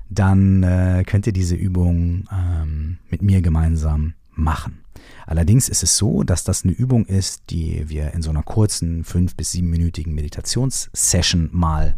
dann 0.09 0.63
äh, 0.63 1.03
könnt 1.05 1.27
ihr 1.27 1.33
diese 1.33 1.55
Übung 1.55 2.25
ähm, 2.31 2.97
mit 3.09 3.21
mir 3.21 3.41
gemeinsam 3.41 4.13
machen. 4.35 4.83
Allerdings 5.25 5.69
ist 5.69 5.83
es 5.83 5.97
so, 5.97 6.23
dass 6.23 6.43
das 6.43 6.63
eine 6.63 6.73
Übung 6.73 7.05
ist, 7.05 7.49
die 7.49 7.89
wir 7.89 8.13
in 8.13 8.21
so 8.21 8.29
einer 8.29 8.43
kurzen 8.43 9.03
fünf- 9.03 9.35
bis 9.35 9.51
siebenminütigen 9.51 10.13
Meditationssession 10.13 11.49
mal 11.51 11.95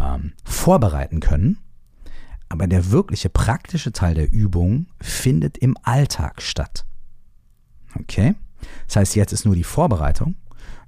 ähm, 0.00 0.32
vorbereiten 0.44 1.20
können. 1.20 1.58
Aber 2.48 2.66
der 2.66 2.90
wirkliche 2.90 3.28
praktische 3.28 3.92
Teil 3.92 4.14
der 4.14 4.32
Übung 4.32 4.86
findet 5.00 5.58
im 5.58 5.76
Alltag 5.82 6.42
statt. 6.42 6.84
Okay? 7.98 8.34
Das 8.86 8.96
heißt, 8.96 9.16
jetzt 9.16 9.32
ist 9.32 9.44
nur 9.44 9.54
die 9.54 9.64
Vorbereitung 9.64 10.36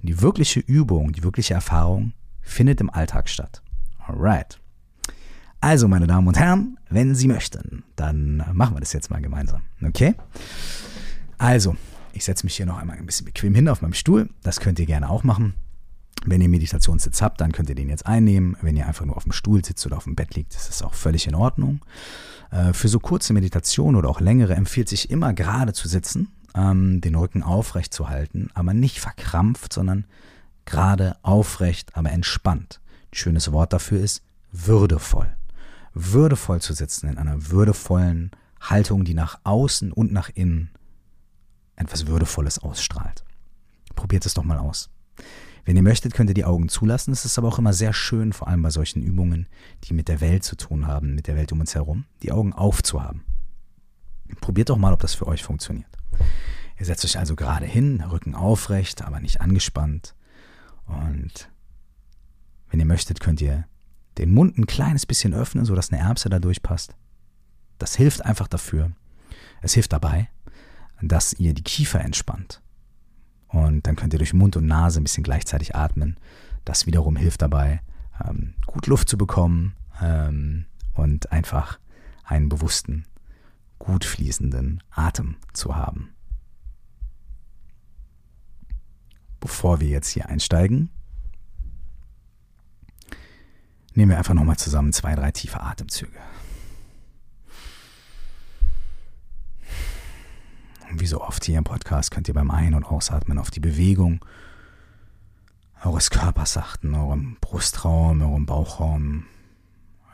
und 0.01 0.09
die 0.09 0.21
wirkliche 0.21 0.59
Übung, 0.59 1.11
die 1.11 1.23
wirkliche 1.23 1.53
Erfahrung 1.53 2.13
findet 2.41 2.81
im 2.81 2.89
Alltag 2.89 3.29
statt. 3.29 3.61
Alright. 3.99 4.58
Also, 5.61 5.87
meine 5.87 6.07
Damen 6.07 6.27
und 6.27 6.37
Herren, 6.37 6.77
wenn 6.89 7.15
Sie 7.15 7.27
möchten, 7.27 7.83
dann 7.95 8.43
machen 8.53 8.75
wir 8.75 8.79
das 8.79 8.93
jetzt 8.93 9.09
mal 9.09 9.21
gemeinsam. 9.21 9.61
Okay? 9.83 10.15
Also, 11.37 11.75
ich 12.13 12.23
setze 12.23 12.45
mich 12.45 12.55
hier 12.55 12.65
noch 12.65 12.77
einmal 12.77 12.97
ein 12.97 13.05
bisschen 13.05 13.25
bequem 13.25 13.53
hin 13.53 13.67
auf 13.67 13.81
meinem 13.81 13.93
Stuhl. 13.93 14.29
Das 14.41 14.59
könnt 14.59 14.79
ihr 14.79 14.85
gerne 14.85 15.09
auch 15.09 15.23
machen. 15.23 15.53
Wenn 16.25 16.41
ihr 16.41 16.49
Meditationssitz 16.49 17.21
habt, 17.21 17.39
dann 17.39 17.51
könnt 17.51 17.69
ihr 17.69 17.75
den 17.75 17.89
jetzt 17.89 18.05
einnehmen. 18.05 18.57
Wenn 18.61 18.75
ihr 18.75 18.87
einfach 18.87 19.05
nur 19.05 19.15
auf 19.15 19.23
dem 19.23 19.31
Stuhl 19.31 19.63
sitzt 19.63 19.85
oder 19.85 19.97
auf 19.97 20.03
dem 20.03 20.15
Bett 20.15 20.35
liegt, 20.35 20.53
ist 20.53 20.69
das 20.69 20.81
auch 20.81 20.93
völlig 20.93 21.27
in 21.27 21.35
Ordnung. 21.35 21.81
Äh, 22.51 22.73
für 22.73 22.87
so 22.87 22.99
kurze 22.99 23.33
Meditation 23.33 23.95
oder 23.95 24.09
auch 24.09 24.19
längere 24.19 24.55
empfiehlt 24.55 24.89
sich 24.89 25.09
immer 25.09 25.33
gerade 25.33 25.73
zu 25.73 25.87
sitzen, 25.87 26.29
ähm, 26.55 26.99
den 27.01 27.15
Rücken 27.15 27.43
aufrecht 27.43 27.93
zu 27.93 28.09
halten, 28.09 28.49
aber 28.53 28.73
nicht 28.73 28.99
verkrampft, 28.99 29.71
sondern 29.71 30.05
gerade 30.65 31.17
aufrecht, 31.21 31.95
aber 31.95 32.11
entspannt. 32.11 32.81
Ein 33.11 33.15
schönes 33.15 33.51
Wort 33.51 33.73
dafür 33.73 34.01
ist 34.01 34.21
würdevoll. 34.51 35.27
Würdevoll 35.93 36.61
zu 36.61 36.73
sitzen 36.73 37.07
in 37.07 37.17
einer 37.17 37.49
würdevollen 37.49 38.31
Haltung, 38.61 39.05
die 39.05 39.13
nach 39.13 39.39
außen 39.43 39.91
und 39.91 40.11
nach 40.11 40.29
innen 40.33 40.71
etwas 41.75 42.07
Würdevolles 42.07 42.59
ausstrahlt. 42.59 43.23
Probiert 43.95 44.25
es 44.25 44.33
doch 44.33 44.43
mal 44.43 44.57
aus. 44.57 44.89
Wenn 45.65 45.75
ihr 45.75 45.83
möchtet, 45.83 46.13
könnt 46.13 46.29
ihr 46.29 46.33
die 46.33 46.45
Augen 46.45 46.69
zulassen. 46.69 47.11
Es 47.11 47.25
ist 47.25 47.37
aber 47.37 47.47
auch 47.47 47.59
immer 47.59 47.73
sehr 47.73 47.93
schön, 47.93 48.33
vor 48.33 48.47
allem 48.47 48.61
bei 48.61 48.69
solchen 48.69 49.01
Übungen, 49.01 49.47
die 49.83 49.93
mit 49.93 50.07
der 50.07 50.19
Welt 50.21 50.43
zu 50.43 50.55
tun 50.55 50.87
haben, 50.87 51.15
mit 51.15 51.27
der 51.27 51.35
Welt 51.35 51.51
um 51.51 51.59
uns 51.59 51.75
herum, 51.75 52.05
die 52.23 52.31
Augen 52.31 52.53
aufzuhaben. 52.53 53.23
Probiert 54.41 54.69
doch 54.69 54.77
mal, 54.77 54.93
ob 54.93 54.99
das 54.99 55.13
für 55.13 55.27
euch 55.27 55.43
funktioniert. 55.43 55.89
Ihr 56.79 56.85
setzt 56.85 57.05
euch 57.05 57.19
also 57.19 57.35
gerade 57.35 57.65
hin, 57.65 58.01
Rücken 58.01 58.35
aufrecht, 58.35 59.03
aber 59.03 59.19
nicht 59.19 59.41
angespannt. 59.41 60.15
Und 60.85 61.51
wenn 62.69 62.79
ihr 62.79 62.85
möchtet, 62.85 63.19
könnt 63.19 63.41
ihr 63.41 63.65
den 64.19 64.33
Mund 64.33 64.57
ein 64.57 64.67
kleines 64.67 65.05
bisschen 65.05 65.33
öffnen, 65.33 65.65
sodass 65.65 65.91
eine 65.91 66.01
Erbse 66.01 66.29
da 66.29 66.39
durchpasst. 66.39 66.95
Das 67.77 67.95
hilft 67.95 68.25
einfach 68.25 68.47
dafür. 68.47 68.91
Es 69.61 69.73
hilft 69.73 69.93
dabei, 69.93 70.29
dass 71.01 71.33
ihr 71.33 71.53
die 71.53 71.63
Kiefer 71.63 72.01
entspannt. 72.01 72.61
Und 73.47 73.87
dann 73.87 73.95
könnt 73.95 74.13
ihr 74.13 74.19
durch 74.19 74.33
Mund 74.33 74.55
und 74.57 74.67
Nase 74.67 74.99
ein 74.99 75.03
bisschen 75.03 75.23
gleichzeitig 75.23 75.75
atmen. 75.75 76.17
Das 76.65 76.85
wiederum 76.85 77.15
hilft 77.15 77.41
dabei, 77.41 77.81
ähm, 78.23 78.53
gut 78.67 78.87
Luft 78.87 79.09
zu 79.09 79.17
bekommen 79.17 79.73
ähm, 80.01 80.65
und 80.93 81.31
einfach 81.31 81.79
einen 82.23 82.49
bewussten, 82.49 83.05
gut 83.79 84.05
fließenden 84.05 84.83
Atem 84.91 85.37
zu 85.53 85.75
haben. 85.75 86.13
Bevor 89.39 89.79
wir 89.79 89.87
jetzt 89.87 90.09
hier 90.09 90.27
einsteigen, 90.27 90.91
nehmen 93.99 94.11
wir 94.11 94.17
einfach 94.17 94.33
nochmal 94.33 94.55
zusammen 94.55 94.93
zwei, 94.93 95.13
drei 95.13 95.29
tiefe 95.31 95.59
Atemzüge. 95.59 96.17
Und 100.89 101.01
wie 101.01 101.05
so 101.05 101.19
oft 101.19 101.43
hier 101.43 101.57
im 101.57 101.65
Podcast 101.65 102.09
könnt 102.09 102.29
ihr 102.29 102.33
beim 102.33 102.49
Ein- 102.49 102.75
und 102.75 102.85
Ausatmen 102.85 103.37
auf 103.37 103.51
die 103.51 103.59
Bewegung 103.59 104.23
eures 105.83 106.09
Körpers 106.11 106.55
achten, 106.55 106.95
eurem 106.95 107.35
Brustraum, 107.41 108.21
eurem 108.21 108.45
Bauchraum, 108.45 109.25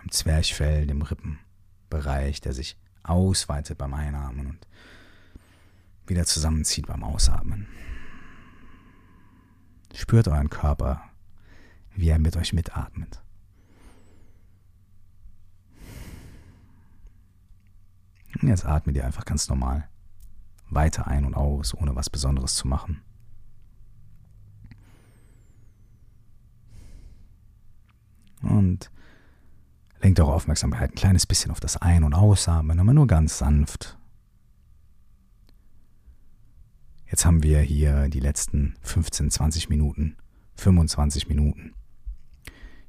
im 0.03 0.11
Zwerchfell, 0.11 0.87
dem 0.87 1.03
Rippenbereich, 1.03 2.41
der 2.41 2.53
sich 2.53 2.79
ausweitet 3.03 3.77
beim 3.77 3.93
Einatmen 3.93 4.47
und 4.47 4.67
wieder 6.07 6.25
zusammenzieht 6.25 6.87
beim 6.87 7.03
Ausatmen. 7.03 7.67
Spürt 9.93 10.27
euren 10.27 10.49
Körper, 10.49 11.03
wie 11.95 12.09
er 12.09 12.17
mit 12.17 12.35
euch 12.35 12.51
mitatmet. 12.51 13.21
Und 18.45 18.49
jetzt 18.49 18.67
atmet 18.67 18.95
ihr 18.95 19.03
einfach 19.03 19.25
ganz 19.25 19.49
normal 19.49 19.89
weiter 20.69 21.07
ein 21.07 21.25
und 21.25 21.33
aus, 21.33 21.73
ohne 21.73 21.95
was 21.95 22.11
Besonderes 22.11 22.53
zu 22.53 22.67
machen. 22.67 23.01
Und 28.43 28.91
lenkt 29.99 30.19
eure 30.19 30.31
Aufmerksamkeit 30.31 30.91
ein 30.91 30.95
kleines 30.95 31.25
bisschen 31.25 31.49
auf 31.49 31.59
das 31.59 31.77
Ein- 31.77 32.03
und 32.03 32.13
Ausatmen, 32.13 32.79
aber 32.79 32.93
nur 32.93 33.07
ganz 33.07 33.39
sanft. 33.39 33.97
Jetzt 37.07 37.25
haben 37.25 37.41
wir 37.41 37.61
hier 37.61 38.09
die 38.09 38.19
letzten 38.19 38.75
15, 38.81 39.31
20 39.31 39.69
Minuten, 39.69 40.17
25 40.53 41.29
Minuten 41.29 41.73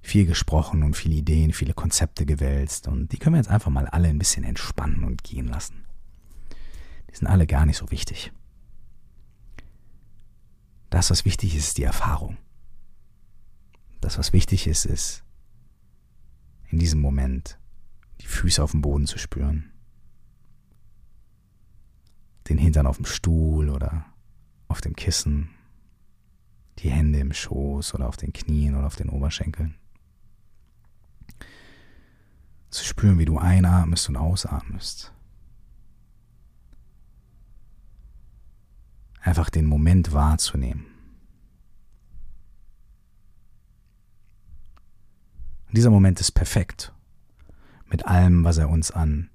viel 0.06 0.24
gesprochen 0.24 0.84
und 0.84 0.94
viele 0.94 1.16
Ideen, 1.16 1.52
viele 1.52 1.74
Konzepte 1.74 2.26
gewälzt 2.26 2.86
und 2.86 3.10
die 3.10 3.18
können 3.18 3.34
wir 3.34 3.40
jetzt 3.40 3.50
einfach 3.50 3.72
mal 3.72 3.88
alle 3.88 4.08
ein 4.08 4.18
bisschen 4.18 4.44
entspannen 4.44 5.02
und 5.02 5.24
gehen 5.24 5.48
lassen. 5.48 5.84
Die 7.10 7.16
sind 7.16 7.26
alle 7.26 7.46
gar 7.46 7.66
nicht 7.66 7.76
so 7.76 7.90
wichtig. 7.90 8.32
Das, 10.90 11.10
was 11.10 11.24
wichtig 11.24 11.56
ist, 11.56 11.68
ist 11.68 11.78
die 11.78 11.82
Erfahrung. 11.82 12.36
Das, 14.00 14.16
was 14.16 14.32
wichtig 14.32 14.68
ist, 14.68 14.84
ist 14.84 15.24
in 16.70 16.78
diesem 16.78 17.00
Moment 17.00 17.58
die 18.20 18.26
Füße 18.26 18.62
auf 18.62 18.70
dem 18.70 18.82
Boden 18.82 19.06
zu 19.06 19.18
spüren, 19.18 19.72
den 22.48 22.58
Hintern 22.58 22.86
auf 22.86 22.96
dem 22.96 23.06
Stuhl 23.06 23.70
oder 23.70 24.06
auf 24.68 24.80
dem 24.80 24.94
Kissen, 24.94 25.50
die 26.78 26.90
Hände 26.90 27.18
im 27.18 27.32
Schoß 27.32 27.94
oder 27.94 28.06
auf 28.06 28.16
den 28.16 28.32
Knien 28.32 28.76
oder 28.76 28.86
auf 28.86 28.96
den 28.96 29.08
Oberschenkeln. 29.08 29.74
Zu 32.70 32.84
spüren, 32.84 33.18
wie 33.18 33.24
du 33.24 33.38
einatmest 33.38 34.08
und 34.08 34.16
ausatmest. 34.16 35.12
Einfach 39.20 39.50
den 39.50 39.66
Moment 39.66 40.12
wahrzunehmen. 40.12 40.86
Und 45.68 45.76
dieser 45.76 45.90
Moment 45.90 46.20
ist 46.20 46.32
perfekt. 46.32 46.92
Mit 47.86 48.06
allem, 48.06 48.44
was 48.44 48.58
er 48.58 48.68
uns 48.68 48.90
an 48.90 49.30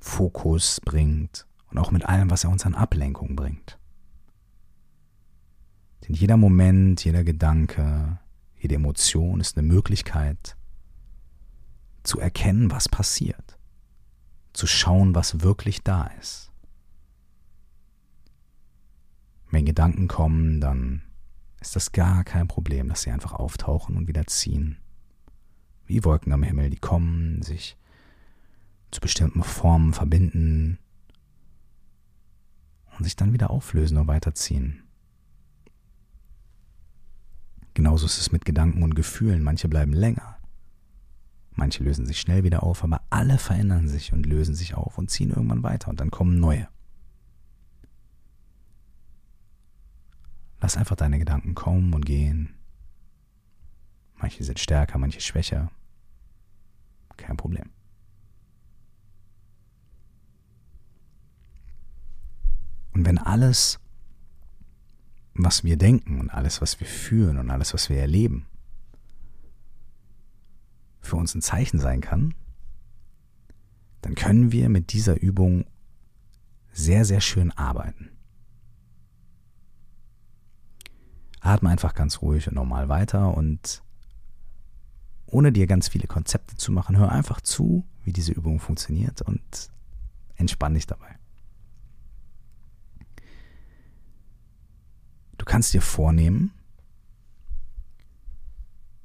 Fokus 0.00 0.80
bringt 0.84 1.46
und 1.70 1.78
auch 1.78 1.90
mit 1.90 2.04
allem, 2.04 2.30
was 2.30 2.44
er 2.44 2.50
uns 2.50 2.66
an 2.66 2.74
Ablenkung 2.74 3.36
bringt. 3.36 3.78
Denn 6.06 6.14
jeder 6.14 6.36
Moment, 6.36 7.04
jeder 7.04 7.24
Gedanke, 7.24 8.18
jede 8.58 8.74
Emotion 8.74 9.40
ist 9.40 9.56
eine 9.56 9.66
Möglichkeit 9.66 10.56
zu 12.02 12.18
erkennen, 12.18 12.70
was 12.70 12.88
passiert, 12.88 13.58
zu 14.52 14.66
schauen, 14.66 15.14
was 15.14 15.40
wirklich 15.40 15.82
da 15.82 16.06
ist. 16.20 16.50
Wenn 19.50 19.66
Gedanken 19.66 20.08
kommen, 20.08 20.60
dann 20.60 21.02
ist 21.60 21.76
das 21.76 21.92
gar 21.92 22.24
kein 22.24 22.48
Problem, 22.48 22.88
dass 22.88 23.02
sie 23.02 23.10
einfach 23.10 23.32
auftauchen 23.32 23.96
und 23.96 24.08
wieder 24.08 24.26
ziehen. 24.26 24.78
Wie 25.86 26.04
Wolken 26.04 26.32
am 26.32 26.42
Himmel, 26.42 26.70
die 26.70 26.78
kommen, 26.78 27.42
sich 27.42 27.76
zu 28.90 29.00
bestimmten 29.00 29.42
Formen 29.42 29.92
verbinden 29.92 30.78
und 32.96 33.04
sich 33.04 33.16
dann 33.16 33.32
wieder 33.32 33.50
auflösen 33.50 33.98
und 33.98 34.06
weiterziehen. 34.06 34.82
Genauso 37.74 38.06
ist 38.06 38.18
es 38.18 38.32
mit 38.32 38.44
Gedanken 38.44 38.82
und 38.82 38.94
Gefühlen. 38.94 39.42
Manche 39.42 39.68
bleiben 39.68 39.92
länger. 39.92 40.31
Manche 41.54 41.84
lösen 41.84 42.06
sich 42.06 42.20
schnell 42.20 42.44
wieder 42.44 42.62
auf, 42.62 42.82
aber 42.82 43.02
alle 43.10 43.38
verändern 43.38 43.88
sich 43.88 44.12
und 44.12 44.26
lösen 44.26 44.54
sich 44.54 44.74
auf 44.74 44.98
und 44.98 45.10
ziehen 45.10 45.30
irgendwann 45.30 45.62
weiter 45.62 45.88
und 45.90 46.00
dann 46.00 46.10
kommen 46.10 46.40
neue. 46.40 46.68
Lass 50.60 50.76
einfach 50.76 50.96
deine 50.96 51.18
Gedanken 51.18 51.54
kommen 51.54 51.92
und 51.92 52.06
gehen. 52.06 52.54
Manche 54.16 54.44
sind 54.44 54.60
stärker, 54.60 54.98
manche 54.98 55.20
schwächer. 55.20 55.70
Kein 57.16 57.36
Problem. 57.36 57.70
Und 62.92 63.06
wenn 63.06 63.18
alles, 63.18 63.80
was 65.34 65.64
wir 65.64 65.76
denken 65.76 66.20
und 66.20 66.30
alles, 66.30 66.60
was 66.60 66.78
wir 66.78 66.86
fühlen 66.86 67.38
und 67.38 67.50
alles, 67.50 67.74
was 67.74 67.88
wir 67.88 67.98
erleben, 67.98 68.46
für 71.02 71.16
uns 71.16 71.34
ein 71.34 71.42
Zeichen 71.42 71.78
sein 71.78 72.00
kann, 72.00 72.34
dann 74.00 74.14
können 74.14 74.52
wir 74.52 74.68
mit 74.68 74.92
dieser 74.92 75.20
Übung 75.20 75.66
sehr, 76.72 77.04
sehr 77.04 77.20
schön 77.20 77.50
arbeiten. 77.52 78.10
Atme 81.40 81.70
einfach 81.70 81.94
ganz 81.94 82.22
ruhig 82.22 82.48
und 82.48 82.54
normal 82.54 82.88
weiter 82.88 83.36
und 83.36 83.82
ohne 85.26 85.52
dir 85.52 85.66
ganz 85.66 85.88
viele 85.88 86.06
Konzepte 86.06 86.56
zu 86.56 86.72
machen, 86.72 86.96
hör 86.96 87.10
einfach 87.10 87.40
zu, 87.40 87.84
wie 88.04 88.12
diese 88.12 88.32
Übung 88.32 88.60
funktioniert 88.60 89.22
und 89.22 89.70
entspann 90.36 90.74
dich 90.74 90.86
dabei. 90.86 91.18
Du 95.38 95.44
kannst 95.44 95.74
dir 95.74 95.82
vornehmen, 95.82 96.52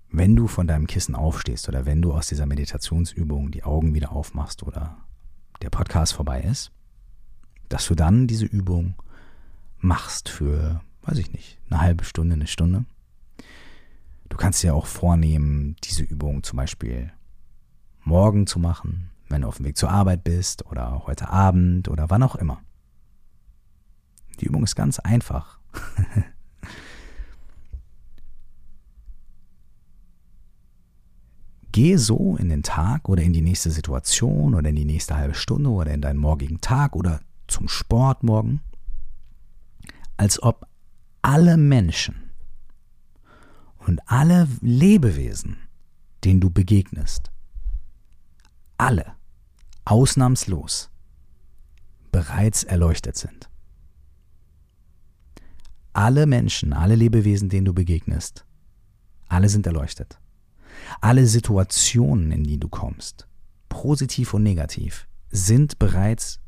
wenn 0.10 0.36
du 0.36 0.48
von 0.48 0.68
deinem 0.68 0.88
Kissen 0.88 1.16
aufstehst 1.16 1.68
oder 1.68 1.86
wenn 1.86 2.02
du 2.02 2.14
aus 2.14 2.28
dieser 2.28 2.46
Meditationsübung 2.46 3.52
die 3.52 3.64
Augen 3.64 3.94
wieder 3.94 4.12
aufmachst 4.12 4.64
oder 4.64 4.98
der 5.62 5.70
Podcast 5.70 6.14
vorbei 6.14 6.42
ist, 6.42 6.72
dass 7.70 7.88
du 7.88 7.96
dann 7.96 8.28
diese 8.28 8.46
Übung 8.46 8.96
machst 9.80 10.30
für, 10.30 10.82
weiß 11.04 11.18
ich 11.18 11.34
nicht, 11.34 11.60
eine 11.70 11.82
halbe 11.82 12.04
Stunde, 12.04 12.36
eine 12.36 12.48
Stunde. 12.48 12.86
Du 14.30 14.38
kannst 14.38 14.64
dir 14.64 14.76
auch 14.76 14.86
vornehmen, 14.86 15.76
diese 15.84 16.04
Übung 16.04 16.44
zum 16.44 16.58
Beispiel 16.58 17.12
morgen 18.04 18.48
zu 18.48 18.60
machen, 18.60 19.10
wenn 19.30 19.42
du 19.42 19.48
auf 19.48 19.58
dem 19.58 19.66
Weg 19.66 19.78
zur 19.78 19.90
Arbeit 19.90 20.24
bist 20.24 20.66
oder 20.66 21.06
heute 21.06 21.30
Abend 21.30 21.90
oder 21.90 22.10
wann 22.10 22.24
auch 22.24 22.36
immer. 22.36 22.62
Die 24.40 24.46
Übung 24.46 24.64
ist 24.64 24.76
ganz 24.76 25.00
einfach. 25.00 25.60
Geh 31.78 31.96
so 31.98 32.36
in 32.38 32.50
den 32.50 32.64
Tag 32.64 33.08
oder 33.08 33.22
in 33.22 33.34
die 33.34 33.44
nächste 33.44 33.70
Situation 33.70 34.56
oder 34.56 34.70
in 34.70 34.76
die 34.76 34.84
nächste 34.84 35.16
halbe 35.16 35.36
Stunde 35.36 35.70
oder 35.70 35.94
in 35.94 36.02
deinen 36.02 36.18
morgigen 36.18 36.60
Tag 36.60 36.96
oder 36.96 37.20
zum 37.48 37.68
Sport 37.68 38.24
morgen, 38.24 38.62
als 40.18 40.42
ob 40.42 40.66
alle 41.22 41.56
Menschen 41.56 42.32
und 43.86 44.00
alle 44.08 44.48
Lebewesen, 44.62 45.58
denen 46.24 46.40
du 46.40 46.50
begegnest, 46.50 47.32
alle, 48.80 49.14
ausnahmslos, 49.86 50.90
bereits 52.12 52.64
erleuchtet 52.64 53.18
sind. 53.18 53.52
Alle 55.94 56.26
Menschen, 56.26 56.74
alle 56.74 56.96
Lebewesen, 56.96 57.50
denen 57.50 57.66
du 57.66 57.74
begegnest, 57.76 58.48
alle 59.28 59.48
sind 59.48 59.68
erleuchtet. 59.68 60.20
Alle 61.02 61.28
Situationen, 61.28 62.32
in 62.32 62.44
die 62.44 62.60
du 62.60 62.68
kommst, 62.70 63.28
positiv 63.70 64.34
und 64.34 64.44
negativ, 64.44 65.08
sind 65.30 65.80
bereits 65.80 66.40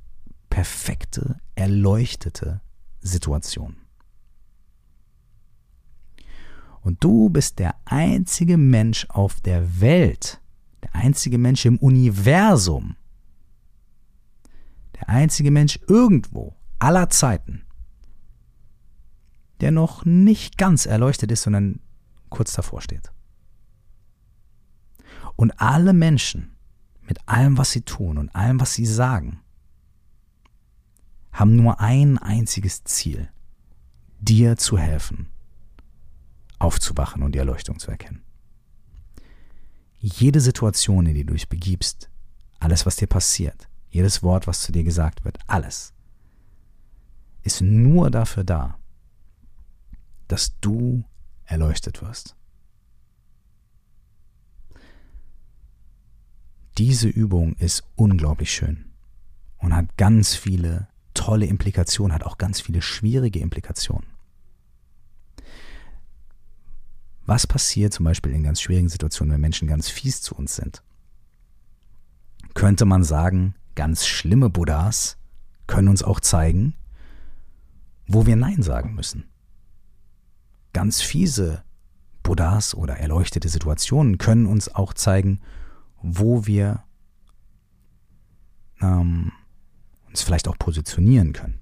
perfekte, 0.49 1.39
erleuchtete 1.55 2.61
Situationen. 3.01 3.77
Und 6.81 7.03
du 7.03 7.29
bist 7.29 7.59
der 7.59 7.75
einzige 7.85 8.57
Mensch 8.57 9.05
auf 9.09 9.41
der 9.41 9.81
Welt, 9.81 10.41
der 10.83 10.95
einzige 10.95 11.37
Mensch 11.37 11.65
im 11.65 11.77
Universum, 11.77 12.95
der 14.95 15.09
einzige 15.09 15.51
Mensch 15.51 15.79
irgendwo, 15.87 16.55
aller 16.79 17.09
Zeiten, 17.09 17.63
der 19.59 19.71
noch 19.71 20.05
nicht 20.05 20.57
ganz 20.57 20.85
erleuchtet 20.85 21.31
ist, 21.31 21.43
sondern 21.43 21.81
kurz 22.29 22.53
davor 22.53 22.81
steht. 22.81 23.11
Und 25.39 25.61
alle 25.61 25.93
Menschen 25.93 26.57
mit 27.07 27.25
allem, 27.25 27.57
was 27.57 27.71
sie 27.71 27.79
tun 27.79 28.17
und 28.17 28.35
allem, 28.35 28.59
was 28.59 28.73
sie 28.73 28.85
sagen, 28.85 29.39
haben 31.31 31.55
nur 31.55 31.79
ein 31.79 32.17
einziges 32.17 32.83
Ziel, 32.83 33.31
dir 34.19 34.57
zu 34.57 34.77
helfen, 34.77 35.27
aufzuwachen 36.57 37.23
und 37.23 37.35
die 37.35 37.39
Erleuchtung 37.39 37.79
zu 37.79 37.89
erkennen. 37.89 38.21
Jede 39.99 40.41
Situation, 40.41 41.05
in 41.05 41.15
die 41.15 41.23
du 41.23 41.31
dich 41.35 41.47
begibst, 41.47 42.09
alles, 42.59 42.85
was 42.85 42.97
dir 42.97 43.07
passiert, 43.07 43.69
jedes 43.87 44.21
Wort, 44.21 44.45
was 44.45 44.59
zu 44.59 44.73
dir 44.73 44.83
gesagt 44.83 45.23
wird, 45.23 45.39
alles, 45.47 45.93
ist 47.43 47.61
nur 47.61 48.11
dafür 48.11 48.43
da, 48.43 48.77
dass 50.27 50.59
du 50.59 51.05
erleuchtet 51.45 52.01
wirst. 52.01 52.35
Diese 56.79 57.09
Übung 57.09 57.57
ist 57.57 57.83
unglaublich 57.97 58.53
schön 58.53 58.85
und 59.57 59.75
hat 59.75 59.97
ganz 59.97 60.35
viele 60.35 60.87
tolle 61.13 61.45
Implikationen, 61.45 62.15
hat 62.15 62.23
auch 62.23 62.37
ganz 62.37 62.61
viele 62.61 62.81
schwierige 62.81 63.39
Implikationen. 63.39 64.07
Was 67.25 67.45
passiert 67.45 67.93
zum 67.93 68.05
Beispiel 68.05 68.31
in 68.31 68.43
ganz 68.43 68.61
schwierigen 68.61 68.87
Situationen, 68.87 69.33
wenn 69.33 69.41
Menschen 69.41 69.67
ganz 69.67 69.89
fies 69.89 70.21
zu 70.21 70.35
uns 70.35 70.55
sind? 70.55 70.81
Könnte 72.53 72.85
man 72.85 73.03
sagen, 73.03 73.55
ganz 73.75 74.07
schlimme 74.07 74.49
Buddhas 74.49 75.17
können 75.67 75.89
uns 75.89 76.01
auch 76.01 76.21
zeigen, 76.21 76.75
wo 78.07 78.25
wir 78.25 78.37
Nein 78.37 78.63
sagen 78.63 78.95
müssen. 78.95 79.25
Ganz 80.71 81.01
fiese 81.01 81.61
Buddhas 82.23 82.73
oder 82.73 82.95
erleuchtete 82.95 83.49
Situationen 83.49 84.17
können 84.17 84.45
uns 84.45 84.73
auch 84.73 84.93
zeigen, 84.93 85.41
wo 86.01 86.45
wir 86.45 86.83
ähm, 88.81 89.31
uns 90.07 90.21
vielleicht 90.21 90.47
auch 90.47 90.57
positionieren 90.57 91.33
können. 91.33 91.59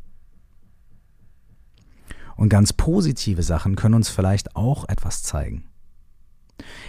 Und 2.35 2.49
ganz 2.49 2.71
positive 2.71 3.41
Sachen 3.41 3.75
können 3.75 3.95
uns 3.95 4.09
vielleicht 4.09 4.55
auch 4.55 4.87
etwas 4.87 5.23
zeigen. 5.23 5.63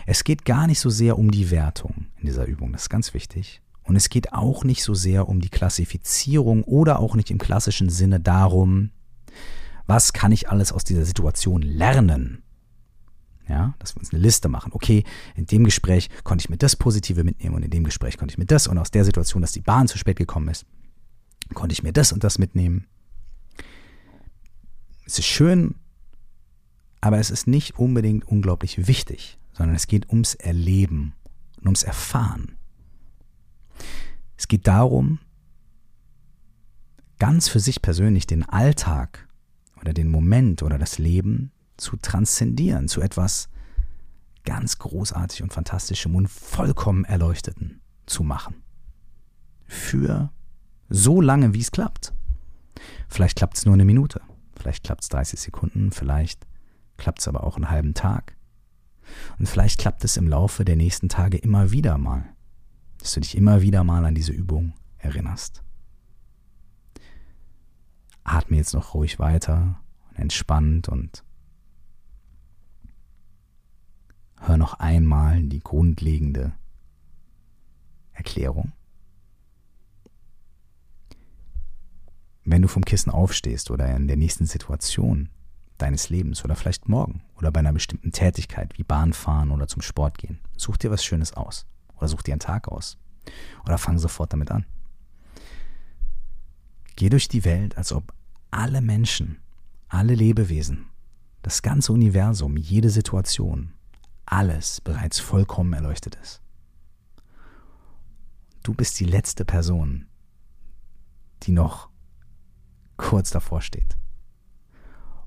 Es 0.06 0.24
geht 0.24 0.44
gar 0.44 0.66
nicht 0.66 0.80
so 0.80 0.90
sehr 0.90 1.18
um 1.18 1.30
die 1.30 1.50
Wertung 1.50 2.06
in 2.18 2.26
dieser 2.26 2.46
Übung, 2.46 2.72
das 2.72 2.82
ist 2.82 2.90
ganz 2.90 3.14
wichtig. 3.14 3.62
Und 3.82 3.96
es 3.96 4.10
geht 4.10 4.34
auch 4.34 4.64
nicht 4.64 4.82
so 4.82 4.92
sehr 4.92 5.28
um 5.28 5.40
die 5.40 5.48
Klassifizierung 5.48 6.62
oder 6.64 6.98
auch 6.98 7.14
nicht 7.14 7.30
im 7.30 7.38
klassischen 7.38 7.88
Sinne 7.88 8.20
darum, 8.20 8.90
was 9.86 10.12
kann 10.12 10.32
ich 10.32 10.50
alles 10.50 10.72
aus 10.72 10.84
dieser 10.84 11.06
Situation 11.06 11.62
lernen. 11.62 12.42
Ja, 13.48 13.74
dass 13.78 13.96
wir 13.96 14.00
uns 14.00 14.12
eine 14.12 14.20
Liste 14.20 14.48
machen. 14.48 14.72
Okay, 14.74 15.04
in 15.34 15.46
dem 15.46 15.64
Gespräch 15.64 16.10
konnte 16.22 16.42
ich 16.42 16.50
mir 16.50 16.58
das 16.58 16.76
Positive 16.76 17.24
mitnehmen 17.24 17.54
und 17.54 17.62
in 17.62 17.70
dem 17.70 17.84
Gespräch 17.84 18.18
konnte 18.18 18.32
ich 18.32 18.38
mir 18.38 18.46
das 18.46 18.66
und 18.66 18.76
aus 18.76 18.90
der 18.90 19.04
Situation, 19.04 19.40
dass 19.40 19.52
die 19.52 19.62
Bahn 19.62 19.88
zu 19.88 19.96
spät 19.96 20.18
gekommen 20.18 20.48
ist, 20.48 20.66
konnte 21.54 21.72
ich 21.72 21.82
mir 21.82 21.92
das 21.92 22.12
und 22.12 22.24
das 22.24 22.38
mitnehmen. 22.38 22.86
Es 25.06 25.18
ist 25.18 25.26
schön, 25.26 25.76
aber 27.00 27.18
es 27.18 27.30
ist 27.30 27.46
nicht 27.46 27.78
unbedingt 27.78 28.26
unglaublich 28.26 28.86
wichtig, 28.86 29.38
sondern 29.52 29.76
es 29.76 29.86
geht 29.86 30.10
ums 30.10 30.34
Erleben 30.34 31.14
und 31.56 31.66
ums 31.66 31.84
Erfahren. 31.84 32.56
Es 34.36 34.46
geht 34.46 34.66
darum, 34.66 35.20
ganz 37.18 37.48
für 37.48 37.60
sich 37.60 37.80
persönlich 37.80 38.26
den 38.26 38.44
Alltag 38.44 39.26
oder 39.80 39.94
den 39.94 40.08
Moment 40.08 40.62
oder 40.62 40.78
das 40.78 40.98
Leben 40.98 41.50
zu 41.78 41.96
transzendieren, 41.96 42.88
zu 42.88 43.00
etwas 43.00 43.48
ganz 44.44 44.78
großartig 44.78 45.42
und 45.42 45.52
fantastischem 45.52 46.14
und 46.14 46.28
vollkommen 46.28 47.04
erleuchteten 47.04 47.80
zu 48.06 48.22
machen. 48.22 48.62
Für 49.66 50.30
so 50.88 51.20
lange, 51.20 51.54
wie 51.54 51.60
es 51.60 51.70
klappt. 51.70 52.12
Vielleicht 53.08 53.36
klappt 53.36 53.56
es 53.56 53.66
nur 53.66 53.74
eine 53.74 53.84
Minute, 53.84 54.20
vielleicht 54.56 54.84
klappt 54.84 55.02
es 55.02 55.08
30 55.08 55.40
Sekunden, 55.40 55.92
vielleicht 55.92 56.46
klappt 56.96 57.20
es 57.20 57.28
aber 57.28 57.44
auch 57.44 57.56
einen 57.56 57.70
halben 57.70 57.94
Tag. 57.94 58.36
Und 59.38 59.48
vielleicht 59.48 59.78
klappt 59.78 60.04
es 60.04 60.16
im 60.16 60.28
Laufe 60.28 60.64
der 60.64 60.76
nächsten 60.76 61.08
Tage 61.08 61.38
immer 61.38 61.70
wieder 61.70 61.98
mal, 61.98 62.24
dass 62.98 63.12
du 63.12 63.20
dich 63.20 63.36
immer 63.36 63.62
wieder 63.62 63.84
mal 63.84 64.04
an 64.04 64.14
diese 64.14 64.32
Übung 64.32 64.74
erinnerst. 64.98 65.62
Atme 68.24 68.56
jetzt 68.56 68.74
noch 68.74 68.94
ruhig 68.94 69.18
weiter 69.18 69.80
und 70.10 70.18
entspannt 70.18 70.88
und 70.88 71.24
hör 74.40 74.56
noch 74.56 74.74
einmal 74.74 75.42
die 75.42 75.60
grundlegende 75.60 76.52
Erklärung. 78.12 78.72
Wenn 82.44 82.62
du 82.62 82.68
vom 82.68 82.84
Kissen 82.84 83.10
aufstehst 83.10 83.70
oder 83.70 83.94
in 83.94 84.08
der 84.08 84.16
nächsten 84.16 84.46
Situation 84.46 85.28
deines 85.76 86.08
Lebens 86.08 86.44
oder 86.44 86.56
vielleicht 86.56 86.88
morgen 86.88 87.22
oder 87.36 87.50
bei 87.50 87.60
einer 87.60 87.72
bestimmten 87.72 88.10
Tätigkeit 88.10 88.76
wie 88.78 88.84
Bahnfahren 88.84 89.50
oder 89.50 89.68
zum 89.68 89.82
Sport 89.82 90.18
gehen, 90.18 90.38
such 90.56 90.78
dir 90.78 90.90
was 90.90 91.04
Schönes 91.04 91.34
aus 91.34 91.66
oder 91.96 92.08
such 92.08 92.22
dir 92.22 92.32
einen 92.32 92.40
Tag 92.40 92.68
aus 92.68 92.96
oder 93.64 93.78
fang 93.78 93.98
sofort 93.98 94.32
damit 94.32 94.50
an. 94.50 94.64
Geh 96.96 97.10
durch 97.10 97.28
die 97.28 97.44
Welt, 97.44 97.76
als 97.76 97.92
ob 97.92 98.12
alle 98.50 98.80
Menschen, 98.80 99.38
alle 99.88 100.14
Lebewesen, 100.14 100.86
das 101.42 101.62
ganze 101.62 101.92
Universum, 101.92 102.56
jede 102.56 102.90
Situation, 102.90 103.72
alles 104.32 104.80
bereits 104.80 105.18
vollkommen 105.20 105.72
erleuchtet 105.72 106.16
ist. 106.16 106.42
Du 108.62 108.74
bist 108.74 109.00
die 109.00 109.04
letzte 109.04 109.44
Person, 109.44 110.06
die 111.44 111.52
noch 111.52 111.88
kurz 112.96 113.30
davor 113.30 113.62
steht. 113.62 113.96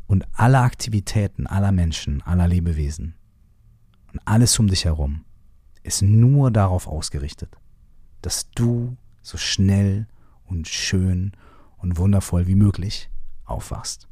Und 0.06 0.28
alle 0.34 0.60
Aktivitäten 0.60 1.48
aller 1.48 1.72
Menschen, 1.72 2.22
aller 2.22 2.48
Lebewesen 2.48 3.16
und 4.12 4.20
alles 4.26 4.60
um 4.60 4.68
dich 4.68 4.86
herum 4.86 5.26
ist 5.84 6.02
nur 6.02 6.52
darauf 6.52 6.88
ausgerichtet, 6.88 7.58
dass 8.22 8.52
du 8.52 8.98
so 9.22 9.38
schnell 9.38 10.08
und 10.46 10.68
schön 10.68 11.32
und 11.78 11.98
wundervoll 11.98 12.46
wie 12.46 12.56
möglich 12.56 13.10
aufwachst. 13.46 14.11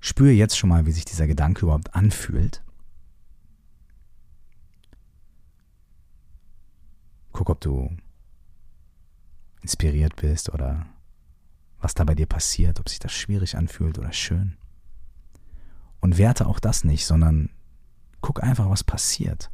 Spüre 0.00 0.30
jetzt 0.30 0.56
schon 0.56 0.68
mal, 0.70 0.86
wie 0.86 0.92
sich 0.92 1.04
dieser 1.04 1.26
Gedanke 1.26 1.66
überhaupt 1.66 1.94
anfühlt. 1.94 2.62
Guck, 7.32 7.50
ob 7.50 7.60
du 7.60 7.96
inspiriert 9.60 10.16
bist 10.16 10.52
oder 10.52 10.86
was 11.80 11.94
da 11.94 12.04
bei 12.04 12.14
dir 12.14 12.26
passiert, 12.26 12.80
ob 12.80 12.88
sich 12.88 12.98
das 12.98 13.12
schwierig 13.12 13.56
anfühlt 13.56 13.98
oder 13.98 14.12
schön. 14.12 14.56
Und 16.00 16.18
werte 16.18 16.46
auch 16.46 16.60
das 16.60 16.84
nicht, 16.84 17.06
sondern 17.06 17.50
guck 18.20 18.42
einfach, 18.42 18.68
was 18.70 18.84
passiert. 18.84 19.50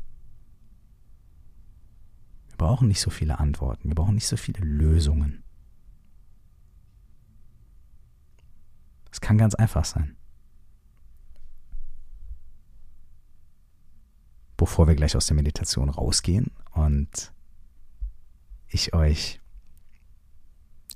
Wir 2.48 2.57
brauchen 2.57 2.88
nicht 2.88 3.00
so 3.00 3.11
viele 3.11 3.38
Antworten, 3.38 3.88
wir 3.88 3.94
brauchen 3.94 4.14
nicht 4.14 4.28
so 4.28 4.37
viele 4.37 4.61
Lösungen. 4.61 5.42
Es 9.11 9.20
kann 9.20 9.38
ganz 9.38 9.54
einfach 9.54 9.85
sein. 9.85 10.16
Bevor 14.57 14.87
wir 14.87 14.95
gleich 14.95 15.17
aus 15.17 15.27
der 15.27 15.37
Meditation 15.37 15.88
rausgehen 15.88 16.51
und 16.73 17.33
ich 18.69 18.95
euch 18.95 19.40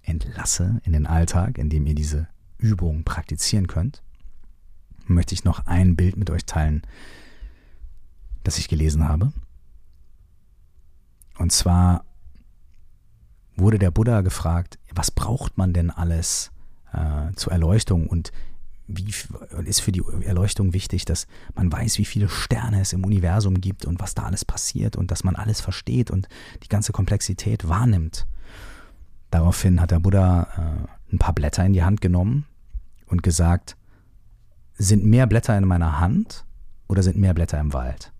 entlasse 0.02 0.80
in 0.84 0.92
den 0.92 1.06
Alltag, 1.06 1.58
in 1.58 1.70
dem 1.70 1.86
ihr 1.86 1.94
diese 1.94 2.28
Übung 2.56 3.04
praktizieren 3.04 3.66
könnt, 3.66 4.02
möchte 5.06 5.34
ich 5.34 5.44
noch 5.44 5.66
ein 5.66 5.96
Bild 5.96 6.16
mit 6.16 6.30
euch 6.30 6.44
teilen, 6.44 6.82
das 8.44 8.58
ich 8.58 8.68
gelesen 8.68 9.08
habe. 9.08 9.32
Und 11.38 11.52
zwar 11.52 12.04
wurde 13.56 13.78
der 13.78 13.90
Buddha 13.90 14.20
gefragt, 14.20 14.78
was 14.92 15.10
braucht 15.10 15.58
man 15.58 15.72
denn 15.72 15.90
alles 15.90 16.50
äh, 16.92 17.32
zur 17.34 17.52
Erleuchtung 17.52 18.06
und 18.06 18.32
wie 18.88 19.12
ist 19.66 19.80
für 19.80 19.92
die 19.92 20.02
Erleuchtung 20.22 20.72
wichtig, 20.72 21.04
dass 21.04 21.26
man 21.54 21.70
weiß, 21.70 21.98
wie 21.98 22.06
viele 22.06 22.28
Sterne 22.28 22.80
es 22.80 22.94
im 22.94 23.04
Universum 23.04 23.60
gibt 23.60 23.84
und 23.84 24.00
was 24.00 24.14
da 24.14 24.24
alles 24.24 24.46
passiert 24.46 24.96
und 24.96 25.10
dass 25.10 25.24
man 25.24 25.36
alles 25.36 25.60
versteht 25.60 26.10
und 26.10 26.26
die 26.62 26.68
ganze 26.68 26.92
Komplexität 26.92 27.68
wahrnimmt. 27.68 28.26
Daraufhin 29.30 29.80
hat 29.80 29.90
der 29.90 30.00
Buddha 30.00 30.88
äh, 31.10 31.14
ein 31.14 31.18
paar 31.18 31.34
Blätter 31.34 31.64
in 31.64 31.74
die 31.74 31.84
Hand 31.84 32.00
genommen 32.00 32.46
und 33.06 33.22
gesagt, 33.22 33.76
sind 34.78 35.04
mehr 35.04 35.26
Blätter 35.26 35.56
in 35.58 35.66
meiner 35.66 36.00
Hand 36.00 36.46
oder 36.88 37.02
sind 37.02 37.18
mehr 37.18 37.34
Blätter 37.34 37.60
im 37.60 37.74
Wald? 37.74 38.12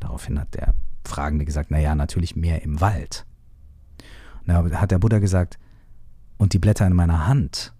Daraufhin 0.00 0.40
hat 0.40 0.54
der 0.54 0.74
Fragende 1.04 1.44
gesagt, 1.44 1.70
naja, 1.70 1.94
natürlich 1.94 2.34
mehr 2.34 2.62
im 2.62 2.80
Wald. 2.80 3.24
Und 4.40 4.48
da 4.48 4.80
hat 4.80 4.90
der 4.90 4.98
Buddha 4.98 5.20
gesagt, 5.20 5.58
und 6.38 6.52
die 6.52 6.58
Blätter 6.58 6.86
in 6.86 6.94
meiner 6.94 7.26
Hand 7.26 7.73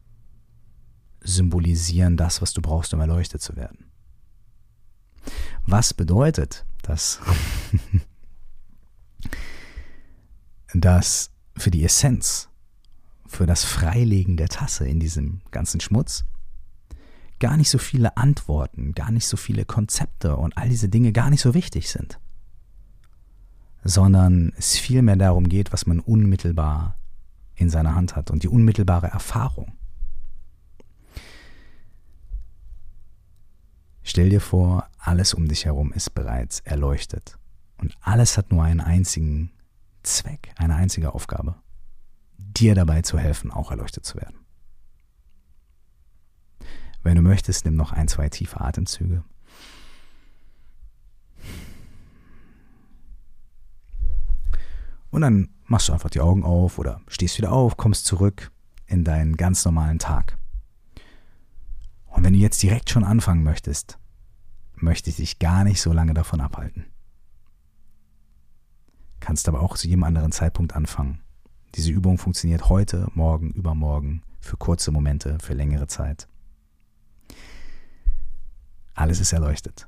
symbolisieren 1.24 2.16
das, 2.16 2.40
was 2.40 2.52
du 2.52 2.62
brauchst, 2.62 2.94
um 2.94 3.00
erleuchtet 3.00 3.42
zu 3.42 3.56
werden. 3.56 3.90
Was 5.66 5.94
bedeutet 5.94 6.64
das? 6.82 7.20
dass 10.74 11.30
für 11.56 11.70
die 11.70 11.84
Essenz, 11.84 12.48
für 13.26 13.46
das 13.46 13.64
Freilegen 13.64 14.36
der 14.36 14.48
Tasse 14.48 14.86
in 14.86 15.00
diesem 15.00 15.40
ganzen 15.50 15.80
Schmutz, 15.80 16.24
gar 17.40 17.56
nicht 17.56 17.70
so 17.70 17.78
viele 17.78 18.16
Antworten, 18.16 18.92
gar 18.92 19.10
nicht 19.10 19.26
so 19.26 19.36
viele 19.36 19.64
Konzepte 19.64 20.36
und 20.36 20.56
all 20.56 20.68
diese 20.68 20.88
Dinge 20.88 21.12
gar 21.12 21.30
nicht 21.30 21.40
so 21.40 21.54
wichtig 21.54 21.90
sind, 21.90 22.18
sondern 23.82 24.52
es 24.56 24.76
vielmehr 24.76 25.16
darum 25.16 25.48
geht, 25.48 25.72
was 25.72 25.86
man 25.86 26.00
unmittelbar 26.00 26.98
in 27.54 27.70
seiner 27.70 27.94
Hand 27.94 28.16
hat 28.16 28.30
und 28.30 28.42
die 28.42 28.48
unmittelbare 28.48 29.06
Erfahrung. 29.08 29.72
Stell 34.06 34.28
dir 34.28 34.42
vor, 34.42 34.86
alles 34.98 35.32
um 35.32 35.48
dich 35.48 35.64
herum 35.64 35.90
ist 35.90 36.14
bereits 36.14 36.60
erleuchtet 36.60 37.38
und 37.78 37.96
alles 38.02 38.36
hat 38.36 38.52
nur 38.52 38.62
einen 38.62 38.82
einzigen 38.82 39.50
Zweck, 40.02 40.52
eine 40.56 40.74
einzige 40.74 41.14
Aufgabe, 41.14 41.54
dir 42.36 42.74
dabei 42.74 43.00
zu 43.00 43.18
helfen, 43.18 43.50
auch 43.50 43.70
erleuchtet 43.70 44.04
zu 44.04 44.16
werden. 44.16 44.38
Wenn 47.02 47.16
du 47.16 47.22
möchtest, 47.22 47.64
nimm 47.64 47.76
noch 47.76 47.92
ein, 47.92 48.06
zwei 48.06 48.28
tiefe 48.28 48.60
Atemzüge. 48.60 49.24
Und 55.10 55.22
dann 55.22 55.48
machst 55.64 55.88
du 55.88 55.94
einfach 55.94 56.10
die 56.10 56.20
Augen 56.20 56.44
auf 56.44 56.78
oder 56.78 57.00
stehst 57.08 57.38
wieder 57.38 57.52
auf, 57.52 57.78
kommst 57.78 58.04
zurück 58.04 58.50
in 58.86 59.02
deinen 59.04 59.36
ganz 59.36 59.64
normalen 59.64 59.98
Tag. 59.98 60.36
Und 62.24 62.28
wenn 62.28 62.38
du 62.38 62.40
jetzt 62.40 62.62
direkt 62.62 62.88
schon 62.88 63.04
anfangen 63.04 63.42
möchtest, 63.42 63.98
möchte 64.76 65.10
ich 65.10 65.16
dich 65.16 65.38
gar 65.38 65.62
nicht 65.62 65.82
so 65.82 65.92
lange 65.92 66.14
davon 66.14 66.40
abhalten. 66.40 66.86
Kannst 69.20 69.46
aber 69.46 69.60
auch 69.60 69.76
zu 69.76 69.88
jedem 69.88 70.04
anderen 70.04 70.32
Zeitpunkt 70.32 70.74
anfangen. 70.74 71.20
Diese 71.74 71.90
Übung 71.90 72.16
funktioniert 72.16 72.70
heute, 72.70 73.08
morgen, 73.12 73.50
übermorgen, 73.50 74.22
für 74.40 74.56
kurze 74.56 74.90
Momente, 74.90 75.36
für 75.38 75.52
längere 75.52 75.86
Zeit. 75.86 76.26
Alles 78.94 79.20
ist 79.20 79.34
erleuchtet. 79.34 79.86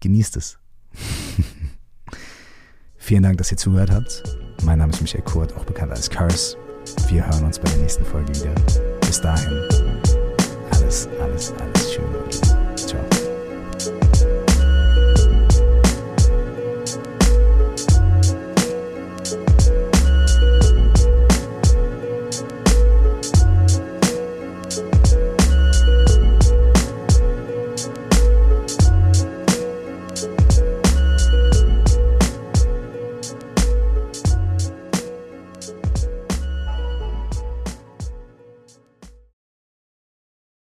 Genießt 0.00 0.36
es. 0.36 0.58
Vielen 2.96 3.22
Dank, 3.22 3.38
dass 3.38 3.52
ihr 3.52 3.56
zugehört 3.56 3.92
habt. 3.92 4.24
Mein 4.64 4.80
Name 4.80 4.92
ist 4.92 5.00
Michael 5.00 5.22
Kurt, 5.22 5.56
auch 5.56 5.64
bekannt 5.64 5.92
als 5.92 6.10
Curse. 6.10 6.56
Wir 7.06 7.24
hören 7.24 7.44
uns 7.44 7.60
bei 7.60 7.68
der 7.68 7.78
nächsten 7.78 8.04
Folge 8.04 8.34
wieder. 8.34 8.54
Bis 9.00 9.20
dahin, 9.20 9.81
alles, 10.92 11.08
alles, 11.18 11.52
alles. 11.58 11.91